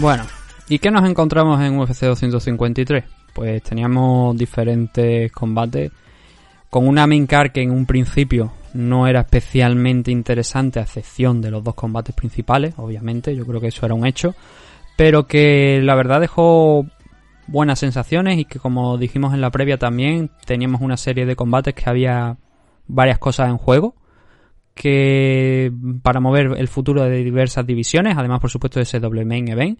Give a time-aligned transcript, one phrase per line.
[0.00, 0.24] Bueno,
[0.66, 3.04] ¿y qué nos encontramos en UFC 253?
[3.34, 5.92] Pues teníamos diferentes combates
[6.70, 11.50] con una main card que en un principio no era especialmente interesante a excepción de
[11.50, 14.34] los dos combates principales, obviamente, yo creo que eso era un hecho,
[14.96, 16.86] pero que la verdad dejó
[17.46, 21.74] buenas sensaciones y que como dijimos en la previa también teníamos una serie de combates
[21.74, 22.38] que había
[22.86, 23.96] varias cosas en juego
[24.80, 25.70] que
[26.02, 29.78] para mover el futuro de diversas divisiones, además por supuesto de ese doble main event.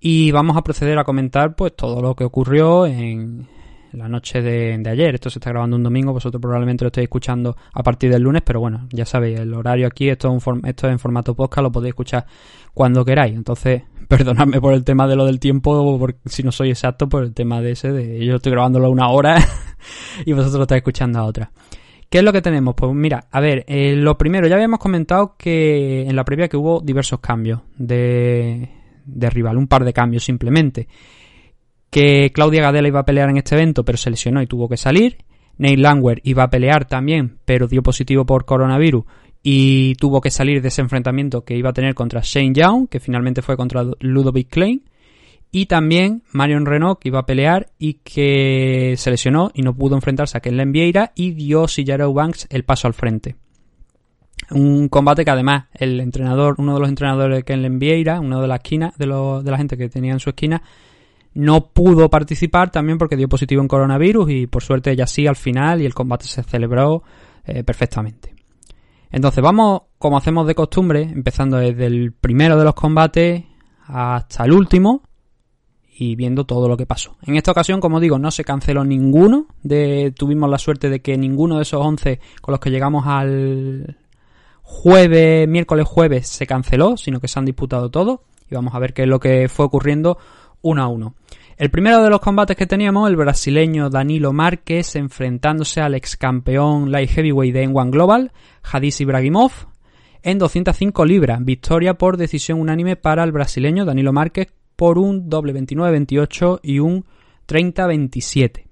[0.00, 3.46] Y vamos a proceder a comentar pues todo lo que ocurrió en
[3.92, 5.14] la noche de, ayer.
[5.14, 8.42] Esto se está grabando un domingo, vosotros probablemente lo estéis escuchando a partir del lunes,
[8.44, 12.26] pero bueno, ya sabéis, el horario aquí, esto es, en formato podcast, lo podéis escuchar
[12.74, 13.36] cuando queráis.
[13.36, 17.22] Entonces, perdonadme por el tema de lo del tiempo, porque si no soy exacto, por
[17.22, 19.38] el tema de ese, de yo estoy grabándolo una hora
[20.26, 21.52] y vosotros lo estáis escuchando a otra.
[22.14, 22.76] ¿Qué es lo que tenemos?
[22.76, 26.56] Pues mira, a ver, eh, lo primero, ya habíamos comentado que en la previa que
[26.56, 28.68] hubo diversos cambios de,
[29.04, 30.86] rival, un par de cambios simplemente.
[31.90, 34.76] Que Claudia Gadela iba a pelear en este evento, pero se lesionó y tuvo que
[34.76, 35.24] salir.
[35.58, 39.06] Neil Langwer iba a pelear también, pero dio positivo por coronavirus
[39.42, 43.00] y tuvo que salir de ese enfrentamiento que iba a tener contra Shane Young, que
[43.00, 44.84] finalmente fue contra Ludovic Klein.
[45.56, 49.94] Y también Marion Renault, que iba a pelear y que se lesionó y no pudo
[49.94, 53.36] enfrentarse a Ken Vieira y dio Sillaro Banks el paso al frente.
[54.50, 58.48] Un combate que además el entrenador, uno de los entrenadores de Ken Vieira, uno de
[58.48, 60.60] la esquina, de, de la gente que tenía en su esquina,
[61.34, 65.36] no pudo participar también porque dio positivo en coronavirus y por suerte ella sí al
[65.36, 67.04] final y el combate se celebró
[67.44, 68.34] eh, perfectamente.
[69.08, 73.44] Entonces vamos, como hacemos de costumbre, empezando desde el primero de los combates
[73.86, 75.04] hasta el último
[75.96, 77.16] y viendo todo lo que pasó.
[77.24, 79.46] En esta ocasión, como digo, no se canceló ninguno.
[79.62, 83.96] De, tuvimos la suerte de que ninguno de esos 11 con los que llegamos al
[84.62, 88.20] jueves, miércoles, jueves, se canceló, sino que se han disputado todos.
[88.50, 90.18] Y vamos a ver qué es lo que fue ocurriendo
[90.62, 91.14] uno a uno.
[91.56, 96.90] El primero de los combates que teníamos, el brasileño Danilo Márquez enfrentándose al ex campeón
[96.90, 98.32] light heavyweight de N1 Global,
[98.64, 99.52] Hadis Ibrahimov,
[100.24, 101.44] en 205 libras.
[101.44, 107.04] Victoria por decisión unánime para el brasileño Danilo Márquez por un doble 29-28 y un
[107.46, 108.64] 30-27.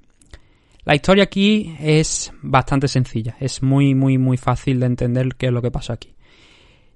[0.84, 5.52] La historia aquí es bastante sencilla, es muy muy muy fácil de entender qué es
[5.52, 6.14] lo que pasó aquí.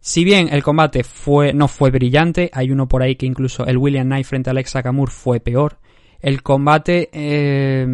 [0.00, 1.04] Si bien el combate
[1.54, 4.82] no fue brillante, hay uno por ahí que incluso el William Knight frente a Alexa
[4.82, 5.78] Kamur fue peor.
[6.20, 7.86] El combate eh,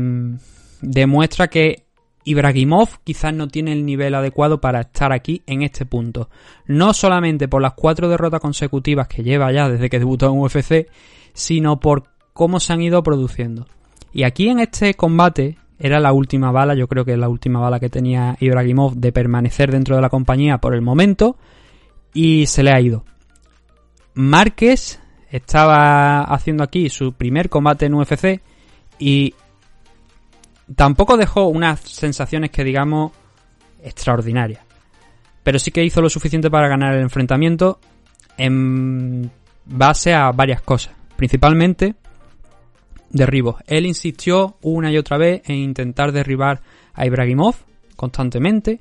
[0.83, 1.87] demuestra que
[2.25, 6.29] Ibrahimov quizás no tiene el nivel adecuado para estar aquí en este punto.
[6.67, 10.89] No solamente por las cuatro derrotas consecutivas que lleva ya desde que debutó en UFC,
[11.33, 13.67] sino por cómo se han ido produciendo.
[14.13, 17.59] Y aquí en este combate era la última bala, yo creo que es la última
[17.59, 21.37] bala que tenía Ibrahimov de permanecer dentro de la compañía por el momento
[22.15, 23.05] y se le ha ido.
[24.15, 25.01] Márquez
[25.31, 28.43] estaba haciendo aquí su primer combate en UFC
[28.99, 29.35] y
[30.77, 33.13] tampoco dejó unas sensaciones que digamos
[33.83, 34.65] extraordinarias.
[35.43, 37.81] Pero sí que hizo lo suficiente para ganar el enfrentamiento
[38.39, 39.31] en
[39.65, 40.95] base a varias cosas.
[41.17, 41.95] Principalmente
[43.11, 43.57] derribos.
[43.67, 46.61] Él insistió una y otra vez en intentar derribar
[46.95, 47.57] a Ibrahimov
[47.97, 48.81] constantemente.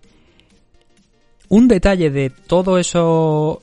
[1.50, 3.60] Un detalle de todos esos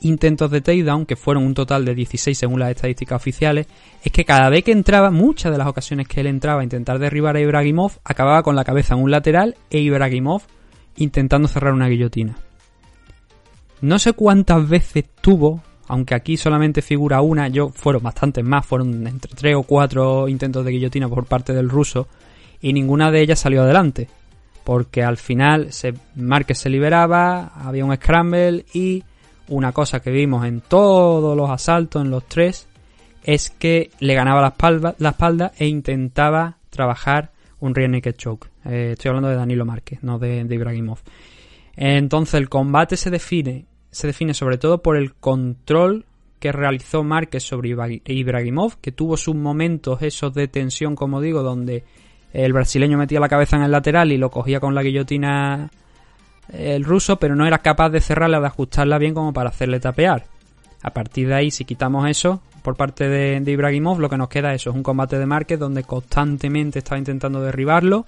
[0.00, 3.66] intentos de takedown, que fueron un total de 16 según las estadísticas oficiales,
[4.02, 6.98] es que cada vez que entraba, muchas de las ocasiones que él entraba a intentar
[6.98, 10.42] derribar a Ibrahimov, acababa con la cabeza en un lateral e Ibrahimov
[10.96, 12.36] intentando cerrar una guillotina.
[13.80, 19.06] No sé cuántas veces tuvo, aunque aquí solamente figura una, yo fueron bastantes más, fueron
[19.06, 22.06] entre 3 o 4 intentos de guillotina por parte del ruso,
[22.60, 24.08] y ninguna de ellas salió adelante.
[24.64, 25.94] Porque al final se,
[26.52, 29.02] se liberaba, había un scramble y
[29.50, 32.66] una cosa que vimos en todos los asaltos, en los tres,
[33.22, 37.30] es que le ganaba la espalda, la espalda e intentaba trabajar
[37.60, 38.48] un rear naked choke.
[38.64, 40.98] Eh, estoy hablando de Danilo Márquez, no de, de, Ibrahimov.
[41.76, 46.06] Entonces el combate se define, se define sobre todo por el control
[46.38, 51.84] que realizó Márquez sobre Ibrahimov, que tuvo sus momentos esos de tensión, como digo, donde
[52.32, 55.68] El brasileño metía la cabeza en el lateral y lo cogía con la guillotina
[56.52, 60.24] el ruso, pero no era capaz de cerrarla, de ajustarla bien como para hacerle tapear.
[60.82, 64.28] A partir de ahí, si quitamos eso por parte de, de Ibrahimov, lo que nos
[64.28, 68.06] queda eso es un combate de Márquez donde constantemente estaba intentando derribarlo,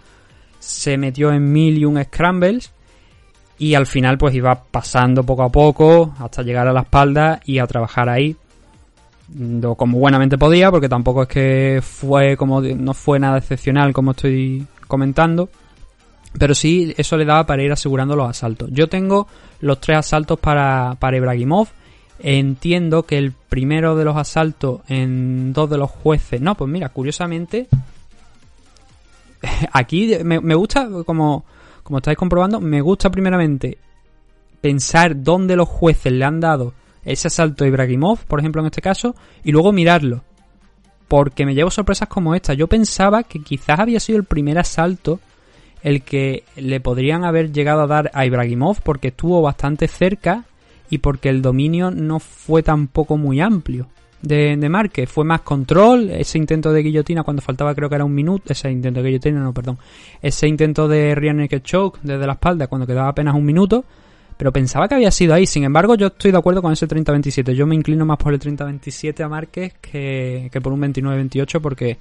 [0.59, 2.73] se metió en mil y un scrambles
[3.59, 7.59] y al final pues iba pasando poco a poco hasta llegar a la espalda y
[7.59, 8.37] a trabajar ahí
[9.77, 14.67] como buenamente podía porque tampoco es que fue como no fue nada excepcional como estoy
[14.87, 15.49] comentando
[16.39, 19.27] pero sí eso le daba para ir asegurando los asaltos yo tengo
[19.61, 21.69] los tres asaltos para, para Ibrahimov
[22.19, 26.89] entiendo que el primero de los asaltos en dos de los jueces no pues mira
[26.89, 27.69] curiosamente
[29.73, 31.45] aquí me, me gusta como
[31.83, 33.79] como estáis comprobando, me gusta primeramente
[34.61, 36.75] pensar dónde los jueces le han dado
[37.05, 40.23] ese asalto a Ibrahimov, por ejemplo, en este caso, y luego mirarlo.
[41.09, 42.55] Porque me llevo sorpresas como esta.
[42.55, 45.21] Yo pensaba que quizás había sido el primer asalto
[45.83, 50.45] el que le podrían haber llegado a dar a Ibrahimov porque estuvo bastante cerca
[50.91, 53.89] y porque el dominio no fue tampoco muy amplio
[54.23, 55.11] de, de Márquez.
[55.11, 58.71] Fue más control, ese intento de guillotina cuando faltaba creo que era un minuto, ese
[58.71, 59.79] intento de guillotina, no, perdón,
[60.21, 63.85] ese intento de Rear Choke desde la espalda cuando quedaba apenas un minuto,
[64.37, 65.47] pero pensaba que había sido ahí.
[65.47, 67.53] Sin embargo, yo estoy de acuerdo con ese 30-27.
[67.53, 71.99] Yo me inclino más por el 30-27 a Márquez que, que por un 29-28 porque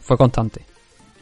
[0.00, 0.71] fue constante.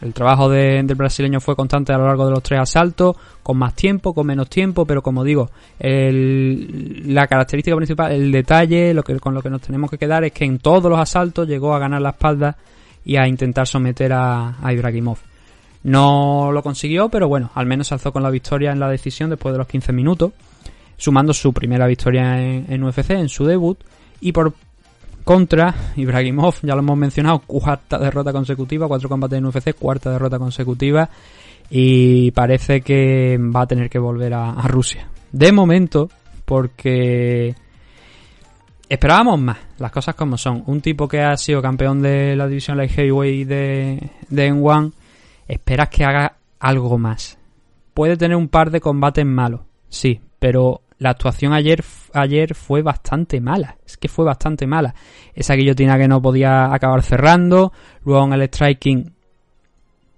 [0.01, 3.75] El trabajo del brasileño fue constante a lo largo de los tres asaltos, con más
[3.75, 9.35] tiempo, con menos tiempo, pero como digo, la característica principal, el detalle, lo que, con
[9.35, 12.01] lo que nos tenemos que quedar es que en todos los asaltos llegó a ganar
[12.01, 12.57] la espalda
[13.05, 15.19] y a intentar someter a, Ibrahimov.
[15.83, 19.29] No lo consiguió, pero bueno, al menos se alzó con la victoria en la decisión
[19.29, 20.33] después de los 15 minutos,
[20.97, 23.79] sumando su primera victoria en, en UFC, en su debut,
[24.21, 24.55] y por
[25.25, 30.39] contra Ibrahimov, ya lo hemos mencionado, cuarta derrota consecutiva, cuatro combates en UFC, cuarta derrota
[30.39, 31.09] consecutiva
[31.71, 35.09] y parece que va a tener que volver a, Rusia.
[35.31, 36.11] De momento,
[36.45, 37.55] porque
[38.89, 40.65] esperábamos más, las cosas como son.
[40.67, 44.93] Un tipo que ha sido campeón de la división light heavyweight de, de N1,
[45.47, 47.39] esperas que haga algo más.
[47.95, 51.83] Puede tener un par de combates malos, sí, pero la actuación ayer,
[52.13, 53.79] ayer fue bastante mala.
[53.87, 54.95] Es que fue bastante mala.
[55.35, 57.73] Esa guillotina que no podía acabar cerrando.
[58.05, 59.11] Luego en el striking,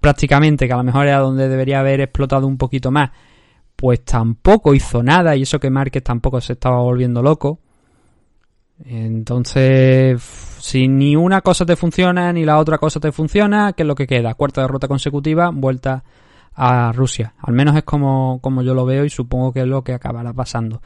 [0.00, 3.11] prácticamente, que a lo mejor era donde debería haber explotado un poquito más,
[3.76, 5.37] pues tampoco hizo nada.
[5.37, 7.61] Y eso que Márquez tampoco se estaba volviendo loco.
[8.84, 10.20] Entonces,
[10.58, 13.94] si ni una cosa te funciona ni la otra cosa te funciona, ¿qué es lo
[13.94, 14.34] que queda?
[14.34, 16.02] Cuarta derrota consecutiva, vuelta
[16.55, 17.35] a Rusia.
[17.39, 20.33] Al menos es como, como yo lo veo y supongo que es lo que acabará
[20.33, 20.83] pasando.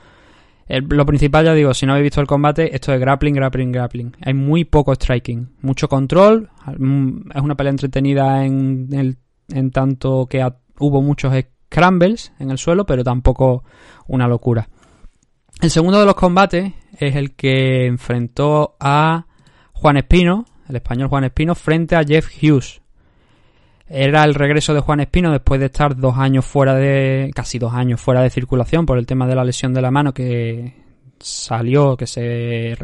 [0.69, 4.17] lo principal, ya digo, si no habéis visto el combate, esto es grappling, grappling, grappling.
[4.25, 6.51] Hay muy poco striking, mucho control.
[6.79, 9.19] Mm, es una pelea entretenida en, el,
[9.49, 10.47] en tanto que
[10.79, 11.33] hubo muchos
[11.69, 13.65] scrambles en el suelo, pero tampoco
[14.07, 14.69] una locura.
[15.61, 19.27] El segundo de los combates es el que enfrentó a
[19.73, 22.83] Juan Espino, el español Juan Espino, frente a Jeff Hughes.
[23.89, 27.73] Era el regreso de Juan Espino después de estar dos años fuera de, casi dos
[27.73, 30.75] años fuera de circulación por el tema de la lesión de la mano que
[31.21, 32.77] salió, que se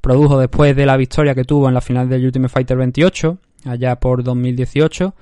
[0.00, 3.96] produjo después de la victoria que tuvo en la final del Ultimate Fighter 28, allá
[3.96, 5.14] por 2018.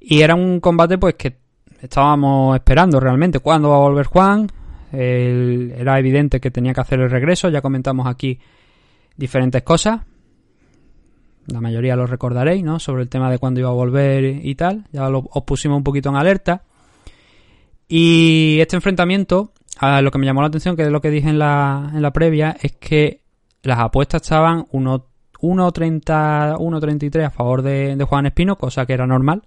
[0.00, 1.36] Y era un combate pues que
[1.82, 3.40] estábamos esperando realmente.
[3.40, 4.48] ¿Cuándo va a volver Juan?
[4.94, 8.38] era evidente que tenía que hacer el regreso, ya comentamos aquí
[9.16, 10.02] diferentes cosas
[11.46, 12.78] la mayoría lo recordaréis, ¿no?
[12.78, 14.84] Sobre el tema de cuándo iba a volver y tal.
[14.92, 16.62] Ya lo, os pusimos un poquito en alerta.
[17.88, 21.38] Y este enfrentamiento, lo que me llamó la atención, que es lo que dije en
[21.38, 23.22] la, en la previa, es que
[23.62, 29.42] las apuestas estaban 1.30, 1.33 a favor de, de Juan Espino, cosa que era normal,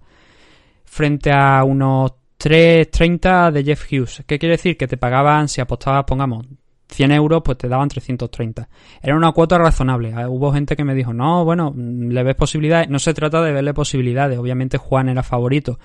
[0.84, 4.22] frente a unos 3.30 de Jeff Hughes.
[4.26, 4.76] ¿Qué quiere decir?
[4.76, 6.46] Que te pagaban, si apostabas, pongamos,
[6.88, 8.68] 100 euros, pues te daban 330.
[9.02, 10.12] Era una cuota razonable.
[10.14, 12.88] Ah, hubo gente que me dijo, no, bueno, le ves posibilidades.
[12.88, 14.38] No se trata de verle posibilidades.
[14.38, 15.78] Obviamente Juan era favorito.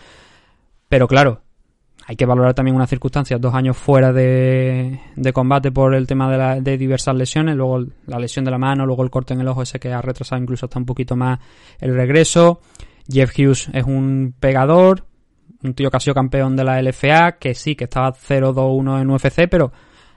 [0.87, 1.41] Pero claro,
[2.05, 3.41] hay que valorar también unas circunstancias.
[3.41, 7.55] Dos años fuera de, de combate por el tema de, la, de diversas lesiones.
[7.55, 10.01] Luego la lesión de la mano, luego el corte en el ojo ese que ha
[10.01, 11.39] retrasado incluso hasta un poquito más
[11.79, 12.61] el regreso.
[13.09, 15.05] Jeff Hughes es un pegador.
[15.63, 17.33] Un tío que ha sido campeón de la LFA.
[17.33, 19.71] Que sí, que estaba 0-2-1 en UFC, pero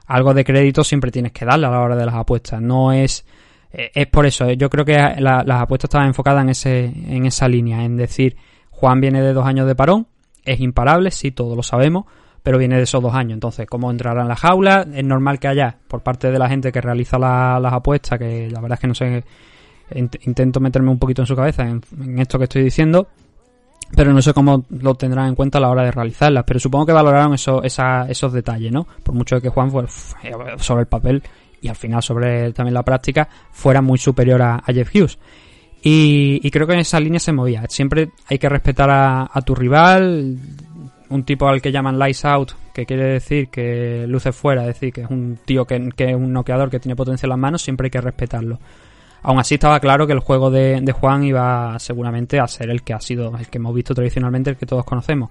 [0.06, 2.60] algo de crédito siempre tienes que darle a la hora de las apuestas.
[2.60, 3.24] No es.
[3.72, 7.26] Eh, es por eso, eh, yo creo que las apuestas estaban enfocadas en, ese, en
[7.26, 8.36] esa línea, en decir,
[8.70, 10.06] Juan viene de dos años de parón,
[10.44, 12.04] es imparable, sí, todos lo sabemos,
[12.42, 13.32] pero viene de esos dos años.
[13.32, 14.86] Entonces, ¿cómo entrará en la jaula?
[14.94, 18.60] Es normal que haya, por parte de la gente que realiza las apuestas, que la
[18.60, 19.24] verdad es que no sé,
[20.24, 21.82] intento meterme un poquito en su cabeza en,
[22.18, 23.08] esto que estoy diciendo,
[23.96, 26.44] pero no sé cómo lo tendrán en cuenta a la hora de realizarlas.
[26.46, 28.86] Pero supongo que valoraron eso, esos detalles, ¿no?
[29.02, 29.84] Por mucho que Juan fue
[30.58, 31.22] sobre el papel
[31.60, 35.18] y al final sobre también la práctica fuera muy superior a, Jeff Hughes.
[35.82, 37.64] Y, creo que en esa línea se movía.
[37.68, 40.38] Siempre hay que respetar a, tu rival,
[41.10, 44.92] un tipo al que llaman lights out, que quiere decir que luce fuera, es decir,
[44.92, 47.62] que es un tío que, que es un noqueador que tiene potencia en las manos,
[47.62, 48.58] siempre hay que respetarlo.
[49.24, 52.92] Aún así estaba claro que el juego de, Juan iba seguramente a ser el que
[52.92, 55.30] ha sido, el que hemos visto tradicionalmente, el que todos conocemos.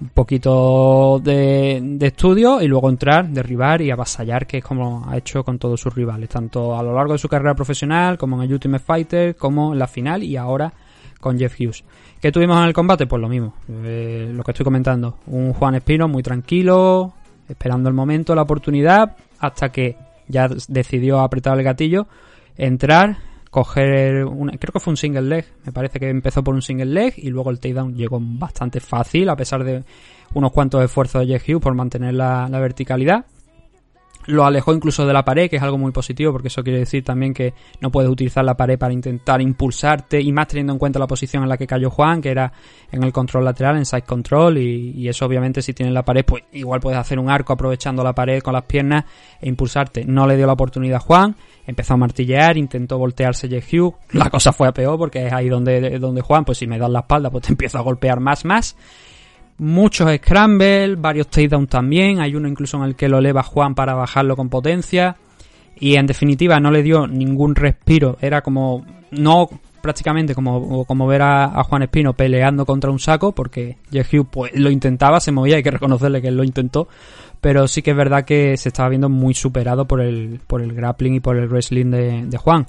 [0.00, 5.44] Un poquito de, estudio y luego entrar, derribar y avasallar, que es como ha hecho
[5.44, 8.54] con todos sus rivales, tanto a lo largo de su carrera profesional, como en el
[8.54, 10.72] Ultimate Fighter, como en la final y ahora
[11.20, 11.84] con Jeff Hughes.
[12.20, 13.06] ¿Qué tuvimos en el combate?
[13.06, 15.18] Pues lo mismo, eh, lo que estoy comentando.
[15.28, 17.12] Un Juan Espino muy tranquilo,
[17.48, 22.08] esperando el momento, la oportunidad, hasta que ya decidió apretar el gatillo
[22.56, 23.18] entrar,
[23.50, 26.86] coger, una, creo que fue un single leg, me parece que empezó por un single
[26.86, 29.84] leg y luego el takedown llegó bastante fácil a pesar de
[30.34, 33.26] unos cuantos esfuerzos de Jeff por mantener la, verticalidad.
[34.26, 37.02] Lo alejó incluso de la pared, que es algo muy positivo, porque eso quiere decir
[37.02, 40.98] también que no puedes utilizar la pared para intentar impulsarte, y más teniendo en cuenta
[40.98, 42.52] la posición en la que cayó Juan, que era
[42.90, 46.44] en el control lateral, en side control, y, eso obviamente si tienes la pared, pues
[46.52, 49.04] igual puedes hacer un arco aprovechando la pared con las piernas
[49.40, 50.04] e impulsarte.
[50.04, 51.36] No le dio la oportunidad a Juan,
[51.66, 53.96] empezó a martillear, intentó voltearse J.
[54.12, 56.90] La cosa fue a peor porque es ahí donde, donde Juan, pues si me das
[56.90, 58.76] la espalda, pues te empiezo a golpear más, más.
[59.62, 63.94] Muchos scrambles, varios takedowns también, hay uno incluso en el que lo eleva Juan para
[63.94, 65.16] bajarlo con potencia.
[65.78, 69.48] Y en definitiva no le dio ningún respiro, era como, no
[69.80, 74.04] prácticamente como, como ver a, Juan Espino peleando contra un saco, porque J.
[74.10, 76.88] Hugh pues lo intentaba, se movía, hay que reconocerle que él lo intentó,
[77.40, 80.72] pero sí que es verdad que se estaba viendo muy superado por el, por el
[80.72, 82.66] grappling y por el wrestling de, Juan.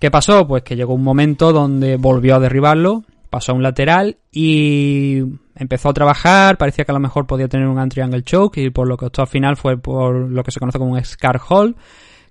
[0.00, 0.44] ¿Qué pasó?
[0.48, 3.04] Pues que llegó un momento donde volvió a derribarlo,
[3.36, 5.18] pasó a un lateral y
[5.54, 8.88] empezó a trabajar, parecía que a lo mejor podía tener un triangle choke y por
[8.88, 11.76] lo que optó al final fue por lo que se conoce como un scar hold,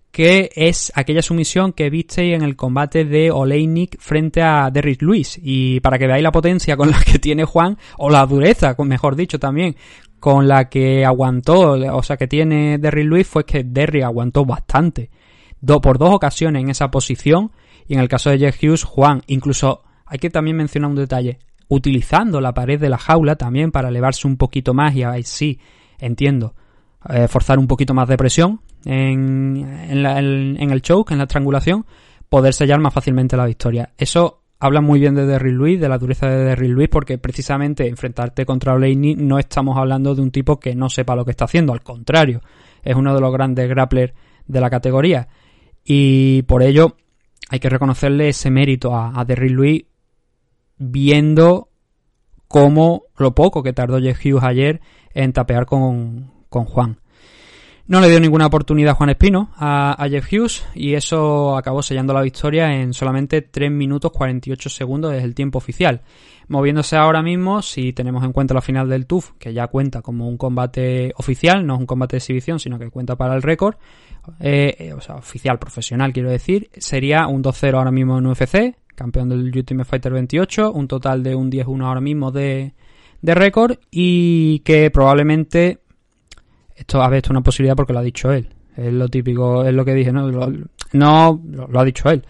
[0.09, 5.39] que es aquella sumisión que viste en el combate de Oleinik frente a Derrick Lewis.
[5.39, 9.15] Y para que veáis la potencia con la que tiene Juan, o la dureza, mejor
[9.15, 9.75] dicho también,
[10.19, 15.11] con la que aguantó, o sea, que tiene Derry Luis fue que Derry aguantó bastante.
[15.83, 17.51] por dos ocasiones en esa posición.
[17.87, 21.39] Y en el caso de Jeff Hughes, Juan, incluso hay que también mencionar un detalle.
[21.67, 25.59] Utilizando la pared de la jaula también para elevarse un poquito más y ahí sí,
[25.97, 26.53] entiendo,
[27.09, 31.85] eh, forzar un poquito más de presión en, en el choke, en la estrangulación,
[32.29, 33.93] poder sellar más fácilmente la victoria.
[33.97, 37.87] Eso habla muy bien de Derry Luis, de la dureza de Derry Luis, porque precisamente
[37.87, 41.45] enfrentarte contra Blaney no estamos hablando de un tipo que no sepa lo que está
[41.45, 42.41] haciendo, al contrario,
[42.83, 44.13] es uno de los grandes grapplers
[44.47, 45.27] de la categoría.
[45.83, 46.95] Y por ello
[47.49, 49.83] hay que reconocerle ese mérito a, a Derry Luis
[50.77, 51.69] viendo
[52.47, 54.81] cómo lo poco que tardó Jeff Hughes ayer
[55.13, 56.99] en tapear con, con Juan.
[57.87, 62.23] No le dio ninguna oportunidad Juan Espino a, Jeff Hughes y eso acabó sellando la
[62.23, 66.01] victoria en solamente 3 minutos 48 segundos desde el tiempo oficial.
[66.47, 70.27] Moviéndose ahora mismo, si tenemos en cuenta la final del TUF, que ya cuenta como
[70.27, 73.75] un combate oficial, no es un combate de exhibición, sino que cuenta para el récord,
[74.39, 79.29] eh, o sea, oficial, profesional quiero decir, sería un 2-0 ahora mismo en UFC, campeón
[79.29, 82.73] del Ultimate Fighter 28, un total de un 10-1 ahora mismo de,
[83.21, 85.79] de récord y que probablemente
[86.75, 88.49] esto, a ver, una posibilidad porque lo ha dicho él.
[88.75, 90.29] Es lo típico, es lo que dije, ¿no?
[90.29, 90.51] Lo,
[90.93, 92.25] no, lo, ha dicho él.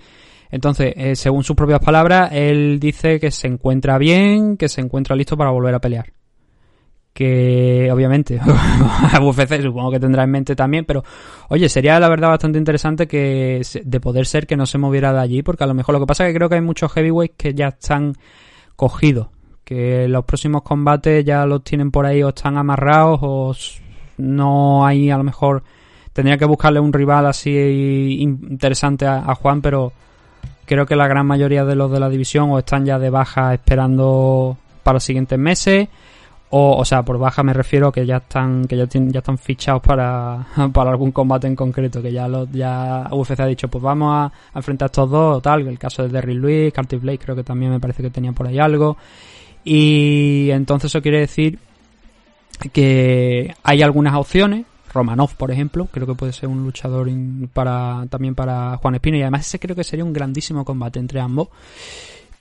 [0.51, 5.15] Entonces, eh, según sus propias palabras, él dice que se encuentra bien, que se encuentra
[5.15, 6.13] listo para volver a pelear.
[7.15, 11.01] Que obviamente a UFC supongo que tendrá en mente también, pero
[11.47, 15.21] oye, sería la verdad bastante interesante que de poder ser que no se moviera de
[15.21, 17.37] allí, porque a lo mejor lo que pasa es que creo que hay muchos heavyweights
[17.37, 18.15] que ya están
[18.75, 19.29] cogidos,
[19.63, 23.55] que los próximos combates ya los tienen por ahí o están amarrados o
[24.17, 25.63] no hay a lo mejor
[26.11, 29.93] tendría que buscarle un rival así interesante a, Juan, pero
[30.65, 33.53] creo que la gran mayoría de los de la división o están ya de baja
[33.53, 35.87] esperando para los siguientes meses
[36.57, 39.81] o, o sea, por baja me refiero que ya están que ya, ya están fichados
[39.81, 44.13] para, para algún combate en concreto, que ya los ya UFC ha dicho, pues vamos
[44.15, 47.35] a, enfrentar a estos dos o tal, el caso de Derry Lewis, Curtis Blake creo
[47.35, 48.95] que también me parece que tenía por ahí algo.
[49.65, 51.59] Y entonces eso quiere decir
[52.71, 54.65] que hay algunas opciones.
[54.93, 57.09] Romanov, por ejemplo, creo que puede ser un luchador
[57.51, 61.19] para también para Juan Espino y además ese creo que sería un grandísimo combate entre
[61.19, 61.49] ambos.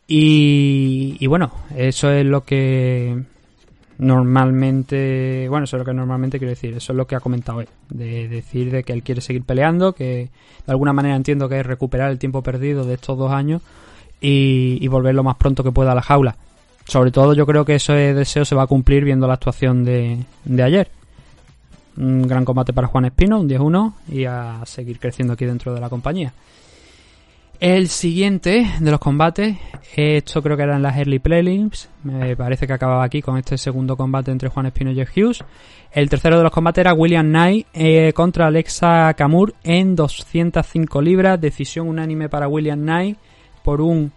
[0.07, 3.25] Y, bueno, eso es lo que
[4.05, 7.63] normalmente, bueno, eso es lo que normalmente quiero decir, eso es lo que ha comentado
[7.63, 10.29] él, de decir de que él quiere seguir peleando, que
[10.67, 13.63] de alguna manera entiendo que es recuperar el tiempo perdido de estos dos años
[14.21, 16.37] y, volver lo más pronto que pueda a la jaula
[16.87, 20.19] sobre todo yo creo que ese deseo se va a cumplir viendo la actuación de,
[20.45, 20.91] de ayer.
[21.97, 25.81] Un gran combate para Juan Espino, un 10-1 y a seguir creciendo aquí dentro de
[25.81, 26.35] la compañía.
[27.61, 29.57] El siguiente de los combates,
[29.95, 33.97] esto creo que eran las early prelims, me parece que acababa aquí con este segundo
[33.97, 35.45] combate entre Juan Espino y Jeff Hughes.
[35.93, 41.41] El tercero de los combates era William Knight eh, contra Alexa Kamur en 205 libras,
[41.41, 43.17] decisión unánime para William Knight
[43.63, 44.13] por un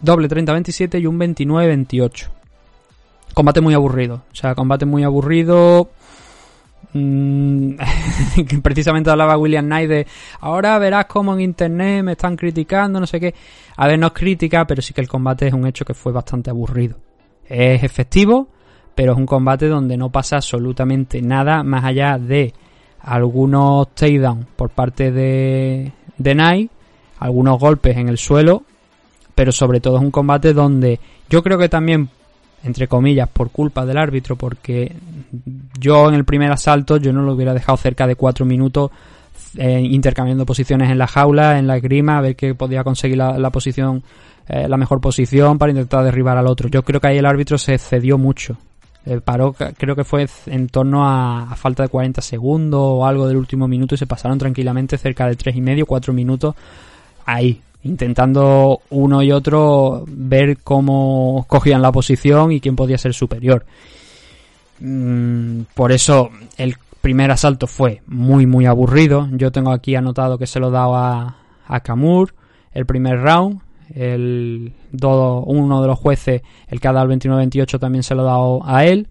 [0.00, 2.28] doble 30-27 y un 29-28.
[3.34, 5.90] Combate muy aburrido, o sea, combate muy aburrido,
[6.92, 7.72] Mm,
[8.62, 10.06] precisamente hablaba William Knight de
[10.40, 13.34] ahora verás cómo en internet me están criticando, no sé qué.
[13.76, 16.12] A ver, no es crítica, pero sí que el combate es un hecho que fue
[16.12, 16.96] bastante aburrido.
[17.48, 18.48] Es efectivo,
[18.94, 22.54] pero es un combate donde no pasa absolutamente nada más allá de
[23.00, 26.70] algunos takedowns por parte de, de Knight,
[27.18, 28.64] algunos golpes en el suelo,
[29.34, 32.08] pero sobre todo es un combate donde yo creo que también
[32.66, 34.92] entre comillas, por culpa del árbitro, porque
[35.78, 38.90] yo en el primer asalto yo no lo hubiera dejado cerca de cuatro minutos
[39.56, 43.50] eh, intercambiando posiciones en la jaula, en la grima, a ver qué podía conseguir la,
[43.50, 44.02] posición,
[44.48, 46.68] eh, la mejor posición para intentar derribar al otro.
[46.68, 48.56] Yo creo que ahí el árbitro se excedió mucho.
[49.06, 53.36] Eh, paró, creo que fue en torno a, falta de 40 segundos o algo del
[53.36, 56.54] último minuto y se pasaron tranquilamente cerca de tres y medio, cuatro minutos
[57.24, 63.64] ahí, intentando uno y otro ver cómo cogían la posición y quién podía ser superior.
[64.80, 69.28] Mm, por eso el primer asalto fue muy muy aburrido.
[69.32, 72.34] Yo tengo aquí anotado que se lo daba a Kamur
[72.72, 73.60] el primer round.
[73.94, 78.32] El, uno de los jueces, el que ha dado el 29-28, también se lo ha
[78.32, 79.08] dado a él.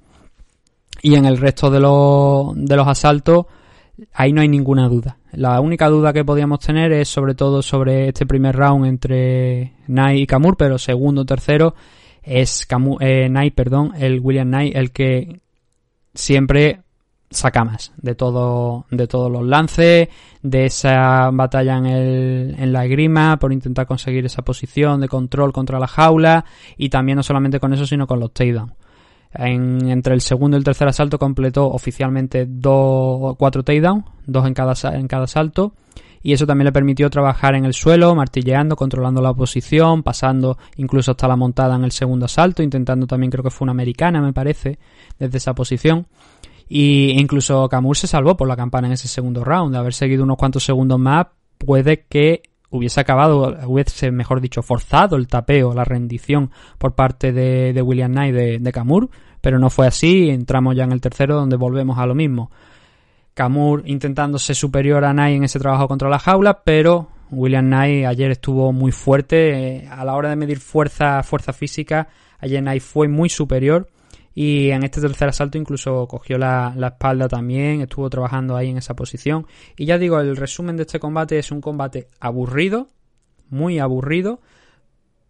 [1.02, 3.46] Y en el resto de los, de los asaltos,
[4.14, 5.18] ahí no hay ninguna duda.
[5.32, 10.20] La única duda que podíamos tener es sobre todo sobre este primer round entre Knight
[10.20, 11.76] y Kamur, pero segundo, tercero
[12.26, 15.40] es Kamur, eh, Knight, perdón, el William Knight el que
[16.16, 16.82] siempre
[17.30, 20.10] saca más de todo de todos los lances,
[20.42, 25.52] de esa batalla en, el, en la grima por intentar conseguir esa posición de control
[25.52, 26.46] contra la jaula
[26.78, 28.74] y también no solamente con eso sino con los takedowns
[29.38, 34.74] entre el segundo y el tercer asalto completó oficialmente dos, cuatro takedowns, dos en cada,
[34.96, 35.74] en cada salto.
[36.26, 41.12] Y eso también le permitió trabajar en el suelo, martilleando, controlando la posición, pasando incluso
[41.12, 44.34] hasta la montada en el segundo asalto, intentando también creo que fue una americana, me
[44.34, 44.80] parece,
[45.20, 46.08] desde esa posición.
[46.68, 49.74] Y incluso Camur se salvó por la campana en ese segundo round.
[49.74, 51.28] De haber seguido unos cuantos segundos más,
[51.60, 57.80] puede que hubiese acabado, hubiese, mejor dicho, forzado el tapeo, la rendición por parte de,
[57.84, 59.12] William Knight de, de Kamur,
[59.42, 60.32] pero no fue así.
[60.32, 62.50] Entramos ya en el tercero, donde volvemos a lo mismo.
[63.36, 68.06] Kamur intentando ser superior a Knight en ese trabajo contra la jaula, pero William Knight
[68.06, 69.76] ayer estuvo muy fuerte.
[69.76, 72.08] Eh, a la hora de medir fuerza, fuerza física,
[72.40, 73.90] ayer Knight fue muy superior.
[74.34, 78.78] Y en este tercer asalto incluso cogió la, la, espalda también, estuvo trabajando ahí en
[78.78, 79.46] esa posición.
[79.78, 82.88] Y ya digo, el resumen de este combate es un combate aburrido,
[83.50, 84.40] muy aburrido,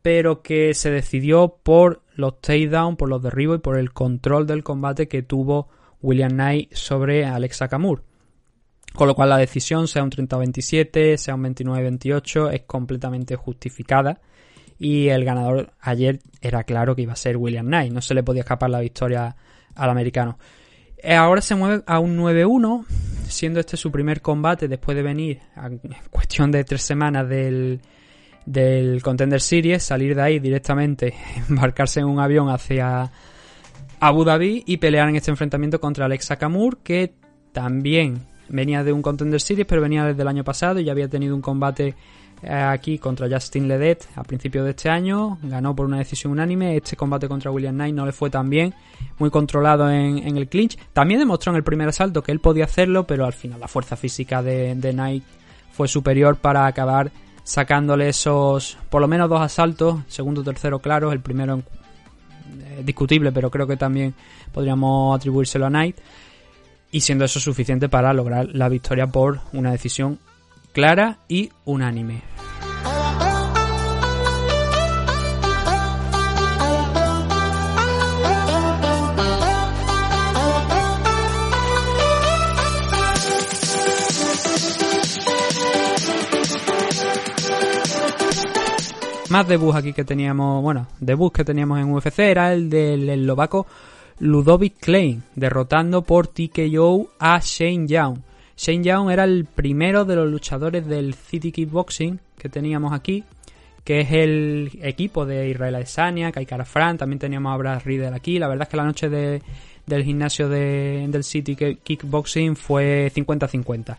[0.04, 4.64] pero que se decidió por los takedowns, por los derribos y por el control del
[4.64, 5.70] combate que tuvo
[6.06, 8.04] William Knight sobre Alexa Kamur.
[8.94, 14.22] Con lo cual la decisión, sea un 30-27, sea un 29-28, es completamente justificada
[14.78, 18.24] y el ganador ayer era claro que iba a ser William Knight, no se le
[18.24, 19.36] podía escapar la victoria
[19.74, 20.38] al americano.
[20.98, 22.86] Eh, ahora se mueve a un 9-1,
[23.28, 27.82] siendo este su primer combate después de venir en cuestión de tres semanas del,
[28.46, 31.14] del Contender Series, salir de ahí directamente,
[31.50, 33.12] embarcarse en un avión hacia
[34.00, 37.14] Abu Dhabi y pelear en este enfrentamiento contra Alexa Kamur, que
[37.52, 41.10] también venía de un Contender Series, pero venía desde el año pasado y ya había
[41.10, 41.96] tenido un combate
[42.44, 46.76] eh, aquí contra Justin Ledet a principios de este año, ganó por una decisión unánime.
[46.76, 48.74] Este combate contra William Knight no le fue tan bien,
[49.18, 50.78] muy controlado en, el clinch.
[50.94, 53.96] También demostró en el primer asalto que él podía hacerlo, pero al final la fuerza
[53.96, 55.24] física de, Knight
[55.72, 57.12] fue superior para acabar
[57.44, 61.62] sacándole esos por lo menos dos asaltos, segundo, tercero claro, el primero eh,
[62.84, 64.14] discutible, pero creo que también
[64.52, 65.98] podríamos atribuírselo a Knight.
[66.92, 70.20] Y siendo eso suficiente para lograr la victoria por una decisión
[70.72, 72.22] clara y unánime.
[89.36, 93.68] Más debuts aquí que teníamos, bueno, debuts que teníamos en UFC era el del eslovaco
[94.20, 98.20] Ludovic Klein, derrotando por TKO a Shane Young.
[98.56, 103.26] Shane Young era el primero de los luchadores del City Kickboxing que teníamos aquí,
[103.84, 108.40] que es el equipo de Israel Adesanya, Kai Fran, también teníamos a Brad Riddle aquí.
[108.40, 109.42] La verdad es que la noche de,
[109.86, 113.98] del gimnasio de, del City Kickboxing fue 50-50.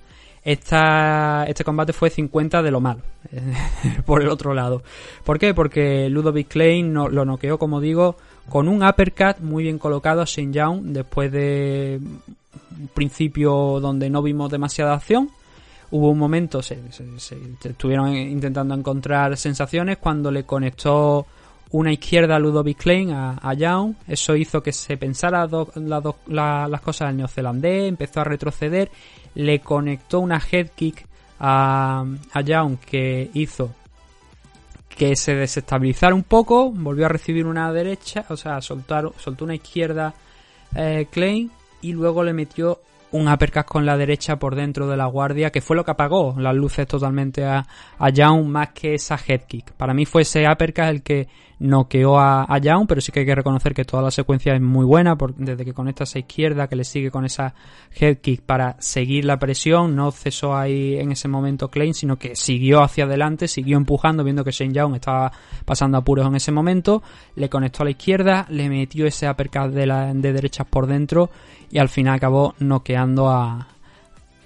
[1.48, 3.00] este combate fue 50 de lo malo,
[4.06, 4.82] por el otro lado.
[5.24, 5.54] ¿Por qué?
[5.54, 8.16] Porque Ludovic Klein no, lo noqueó, como digo,
[8.48, 14.22] con un uppercut muy bien colocado a Shane Young después de un principio donde no
[14.22, 15.30] vimos demasiada acción
[15.90, 16.78] hubo un momento, se,
[17.64, 21.26] estuvieron intentando encontrar sensaciones cuando le conectó
[21.70, 23.86] una izquierda a Ludovic Klein a, a.
[24.06, 28.90] Eso hizo que se pensara las cosas al neozelandés, empezó a retroceder,
[29.34, 31.06] le conectó una head kick
[31.40, 33.70] a, a Young que hizo
[34.96, 40.14] que se desestabilizara un poco, volvió a recibir una derecha, o sea, soltó una izquierda
[40.74, 41.50] eh, Klein
[41.82, 42.80] y luego le metió
[43.12, 46.34] un uppercut con la derecha por dentro de la guardia, que fue lo que apagó
[46.38, 47.66] las luces totalmente a,
[47.98, 49.72] a más que esa head kick.
[49.72, 53.26] Para mí fue ese uppercut el que noqueó a, a Young, pero sí que hay
[53.26, 56.76] que reconocer que toda la secuencia es muy buena, desde que conecta esa izquierda, que
[56.76, 57.54] le sigue con esa
[57.98, 62.36] head kick para seguir la presión, no cesó ahí en ese momento Klein, sino que
[62.36, 65.32] siguió hacia adelante, siguió empujando, viendo que Shane Young estaba
[65.64, 67.02] pasando apuros en ese momento,
[67.34, 71.30] le conectó a la izquierda, le metió ese uppercut de derechas por dentro
[71.70, 73.68] y al final acabó noqueando a,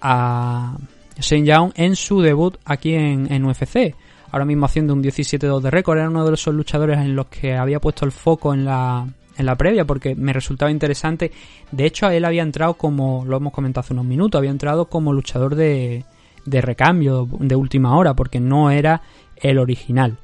[0.00, 0.76] a
[1.18, 3.94] Shane Young en su debut aquí en, en UFC.
[4.32, 7.56] Ahora mismo haciendo un 17-2 de récord, era uno de esos luchadores en los que
[7.56, 11.32] había puesto el foco en la, en la previa porque me resultaba interesante.
[11.72, 15.12] De hecho, él había entrado como, lo hemos comentado hace unos minutos, había entrado como
[15.12, 16.04] luchador de,
[16.44, 19.02] de recambio de última hora porque no era
[19.36, 20.16] el original.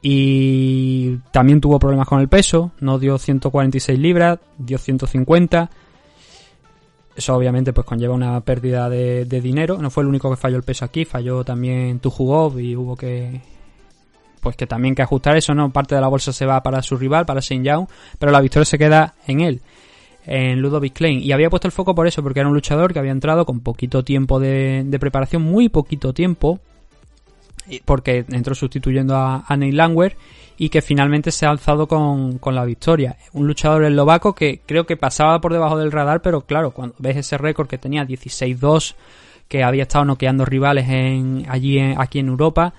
[0.00, 5.70] Y también tuvo problemas con el peso, no dio 146 libras, dio 150
[7.16, 9.78] eso obviamente pues conlleva una pérdida de, dinero.
[9.78, 12.96] No fue el único que falló el peso aquí, falló también tu jugó y hubo
[12.96, 13.40] que
[14.40, 15.70] pues que también que ajustar eso, ¿no?
[15.70, 17.86] Parte de la bolsa se va para su rival, para Saint Young,
[18.18, 19.62] pero la victoria se queda en él,
[20.26, 21.22] en Ludovic Klein.
[21.22, 23.60] Y había puesto el foco por eso, porque era un luchador que había entrado con
[23.60, 26.60] poquito tiempo de, preparación, muy poquito tiempo,
[27.86, 30.14] porque entró sustituyendo a, a Neil Langwer
[30.56, 33.16] y que finalmente se ha alzado con, con la victoria.
[33.32, 37.16] Un luchador eslovaco que creo que pasaba por debajo del radar, pero claro, cuando ves
[37.16, 38.94] ese récord que tenía 16-2,
[39.48, 42.72] que había estado noqueando rivales en, allí aquí en Europa,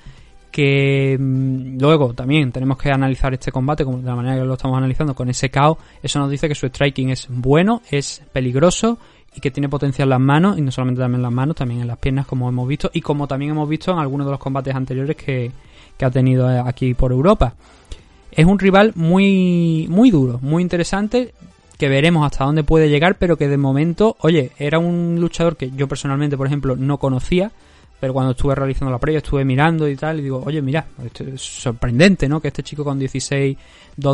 [0.51, 4.53] que mm, luego también tenemos que analizar este combate como de la manera que lo
[4.53, 8.97] estamos analizando con ese KO, eso nos dice que su striking es bueno, es peligroso
[9.35, 11.81] y que tiene potencia en las manos, y no solamente también en las manos, también
[11.81, 14.39] en las piernas como hemos visto, y como también hemos visto en algunos de los
[14.39, 15.51] combates anteriores que,
[15.97, 17.53] que ha tenido eh, aquí por Europa.
[18.31, 21.33] Es un rival muy, muy duro, muy interesante,
[21.77, 25.71] que veremos hasta dónde puede llegar, pero que de momento, oye, era un luchador que
[25.71, 27.51] yo personalmente, por ejemplo, no conocía,
[27.99, 31.41] pero cuando estuve realizando la previa, estuve mirando y tal, y digo, oye, mira, es
[31.41, 32.41] sorprendente, ¿no?
[32.41, 33.57] Que este chico con 16-2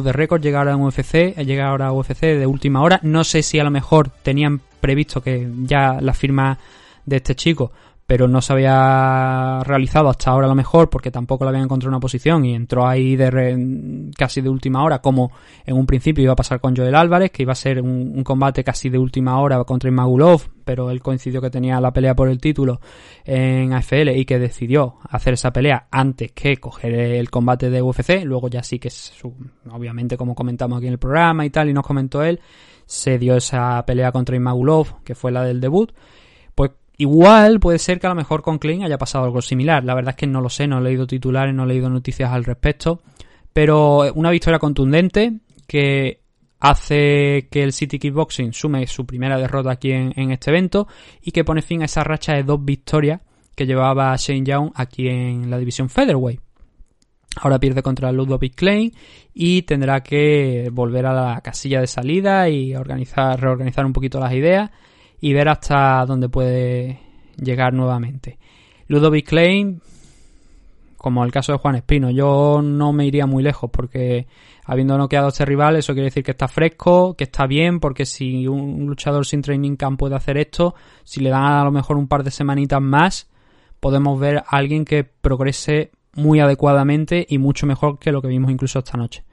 [0.03, 2.99] de récord llegara a UFC, eh, llega ahora a UFC de última hora.
[3.03, 6.57] No sé si a lo mejor tenían previsto que ya la firma
[7.05, 7.71] de este chico
[8.11, 11.91] pero no se había realizado hasta ahora a lo mejor porque tampoco le habían encontrado
[11.91, 15.31] una posición y entró ahí de casi de última hora como
[15.65, 18.65] en un principio iba a pasar con Joel Álvarez que iba a ser un, combate
[18.65, 22.41] casi de última hora contra Imagulov pero él coincidió que tenía la pelea por el
[22.41, 22.81] título
[23.23, 28.25] en AFL y que decidió hacer esa pelea antes que coger el combate de UFC
[28.25, 29.33] luego ya sí que su,
[29.71, 32.41] obviamente como comentamos aquí en el programa y tal y nos comentó él
[32.85, 35.93] se dio esa pelea contra Imagulov que fue la del debut
[37.01, 39.83] Igual puede ser que a lo mejor con Klein haya pasado algo similar.
[39.83, 42.31] La verdad es que no lo sé, no he leído titulares, no he leído noticias
[42.31, 43.01] al respecto.
[43.51, 46.21] Pero una victoria contundente que
[46.59, 50.87] hace que el City Kickboxing sume su primera derrota aquí en, este evento
[51.23, 53.19] y que pone fin a esa racha de dos victorias
[53.55, 56.39] que llevaba Shane Young aquí en la división Featherweight.
[57.37, 58.93] Ahora pierde contra Ludovic Klein
[59.33, 64.33] y tendrá que volver a la casilla de salida y organizar, reorganizar un poquito las
[64.33, 64.69] ideas
[65.21, 66.99] y ver hasta dónde puede
[67.37, 68.37] llegar nuevamente.
[68.87, 69.81] Ludovic Klein,
[70.97, 74.27] como el caso de Juan Espino, yo no me iría muy lejos porque
[74.65, 78.47] habiendo noqueado este rival, eso quiere decir que está fresco, que está bien, porque si
[78.47, 82.07] un luchador sin training camp puede hacer esto, si le dan a lo mejor un
[82.07, 83.29] par de semanitas más,
[83.79, 88.51] podemos ver a alguien que progrese muy adecuadamente y mucho mejor que lo que vimos
[88.51, 89.23] incluso esta noche.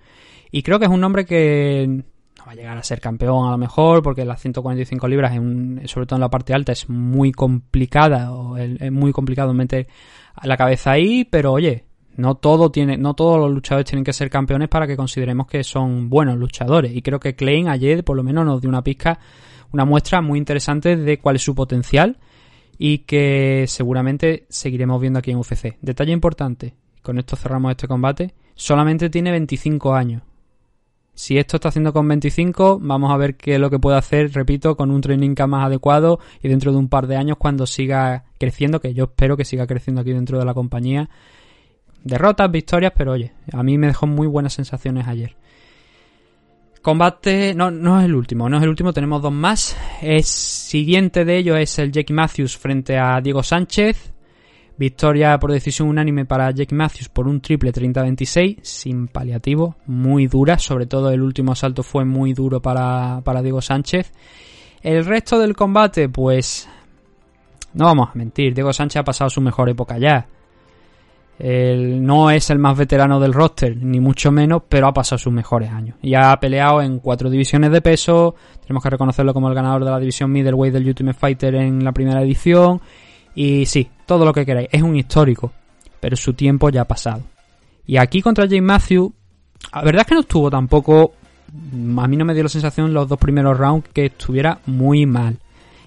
[0.51, 2.03] Y creo que es un nombre que
[2.47, 5.33] va a llegar a ser campeón a lo mejor, porque las 145 libras,
[5.87, 9.89] sobre todo en la parte alta, es muy complicada, o es muy complicado meter
[10.43, 11.85] la cabeza ahí, pero oye,
[12.17, 15.63] no todo tiene, no todos los luchadores tienen que ser campeones para que consideremos que
[15.63, 16.95] son buenos luchadores.
[16.95, 19.21] Y creo que Klein ayer por lo menos nos dio una pizca,
[19.73, 22.19] una muestra muy interesante de cuál es su potencial
[22.77, 25.77] y que seguramente seguiremos viendo aquí en UFC.
[25.81, 30.23] Detalle importante, con esto cerramos este combate, solamente tiene 25 años.
[31.19, 34.33] Si esto está haciendo con 25, vamos a ver qué es lo que puede hacer,
[34.33, 38.27] repito, con un training más adecuado y dentro de un par de años cuando siga
[38.39, 41.11] creciendo, que yo espero que siga creciendo aquí dentro de la compañía.
[42.05, 45.35] Derrotas, victorias, pero oye, a mí me dejó muy buenas sensaciones ayer.
[46.83, 49.77] Combate, no, no es el último, no es el último, tenemos dos más.
[50.01, 54.13] El siguiente de ellos es el Jake Matthews frente a Diego Sánchez.
[54.79, 60.59] Victoria por decisión unánime para Jake Matthews por un triple 30-26, sin paliativo, muy dura,
[60.59, 64.13] sobre todo el último asalto fue muy duro para, para Diego Sánchez.
[64.83, 66.69] El resto del combate, pues...
[67.75, 70.27] No vamos a mentir, Diego Sánchez ha pasado su mejor época ya.
[71.41, 75.71] no es el más veterano del roster, ni mucho menos, pero ha pasado sus mejores
[75.71, 75.97] años.
[76.01, 78.37] Y ha peleado en cuatro divisiones de peso.
[78.63, 81.93] Tenemos que reconocerlo como el ganador de la división middleweight del Ultimate Fighter en la
[81.93, 82.81] primera edición.
[83.35, 84.69] Y sí, todo lo que queráis.
[84.73, 85.53] Es un histórico,
[86.01, 87.23] pero su tiempo ya ha pasado.
[87.87, 89.13] Y aquí contra James Matthew,
[89.73, 91.13] la verdad es que no estuvo tampoco.
[91.99, 95.07] A mí no me dio la sensación en los dos primeros rounds que estuviera muy
[95.07, 95.39] mal.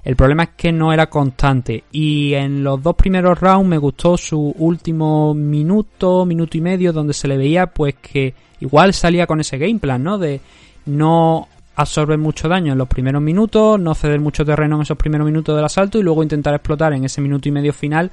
[0.04, 1.84] El problema es que no era constante.
[1.92, 7.14] Y en los dos primeros rounds me gustó su último minuto, minuto y medio, donde
[7.14, 10.18] se le veía pues que igual salía con ese game plan, ¿no?
[10.18, 10.42] De
[10.86, 11.48] no
[11.82, 15.56] absorber mucho daño en los primeros minutos, no ceder mucho terreno en esos primeros minutos
[15.56, 18.12] del asalto y luego intentar explotar en ese minuto y medio final,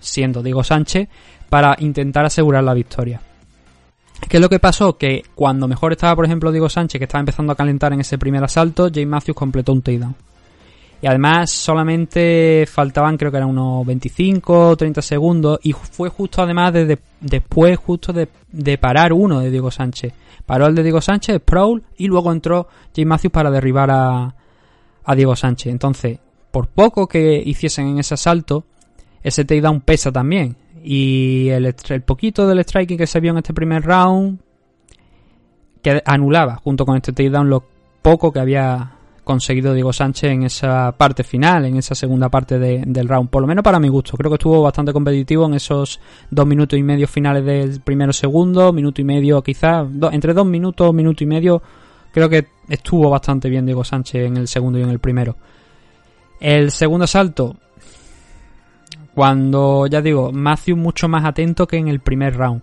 [0.00, 1.08] siendo Diego Sánchez,
[1.48, 3.20] para intentar asegurar la victoria.
[4.28, 4.96] ¿Qué es lo que pasó?
[4.96, 8.18] Que cuando mejor estaba, por ejemplo, Diego Sánchez, que estaba empezando a calentar en ese
[8.18, 10.14] primer asalto, James Matthews completó un takedown.
[11.02, 16.42] Y además solamente faltaban creo que eran unos 25 o 30 segundos y fue justo
[16.42, 20.12] además de, después justo de, parar uno de Diego Sánchez.
[20.44, 24.34] Paró el de Diego Sánchez, Prowl, y luego entró James Matthews para derribar a,
[25.04, 25.70] a Diego Sánchez.
[25.70, 26.18] Entonces,
[26.50, 28.64] por poco que hiciesen en ese asalto,
[29.22, 30.56] ese takedown pesa también.
[30.82, 34.40] Y el, el poquito del striking que se vio en este primer round,
[35.82, 37.64] que anulaba junto con este takedown lo
[38.02, 38.96] poco que había
[39.30, 43.30] conseguido Diego Sánchez en esa parte final, en esa segunda parte del round.
[43.30, 44.16] Por lo menos para mi gusto.
[44.16, 48.72] Creo que estuvo bastante competitivo en esos dos minutos y medio finales del primero segundo,
[48.72, 51.62] minuto y medio quizás, entre dos minutos, minuto y medio.
[52.10, 55.36] Creo que estuvo bastante bien Diego Sánchez en el segundo y en el primero.
[56.40, 57.54] El segundo salto,
[59.14, 62.62] cuando ya digo, Matthew mucho más atento que en el primer round.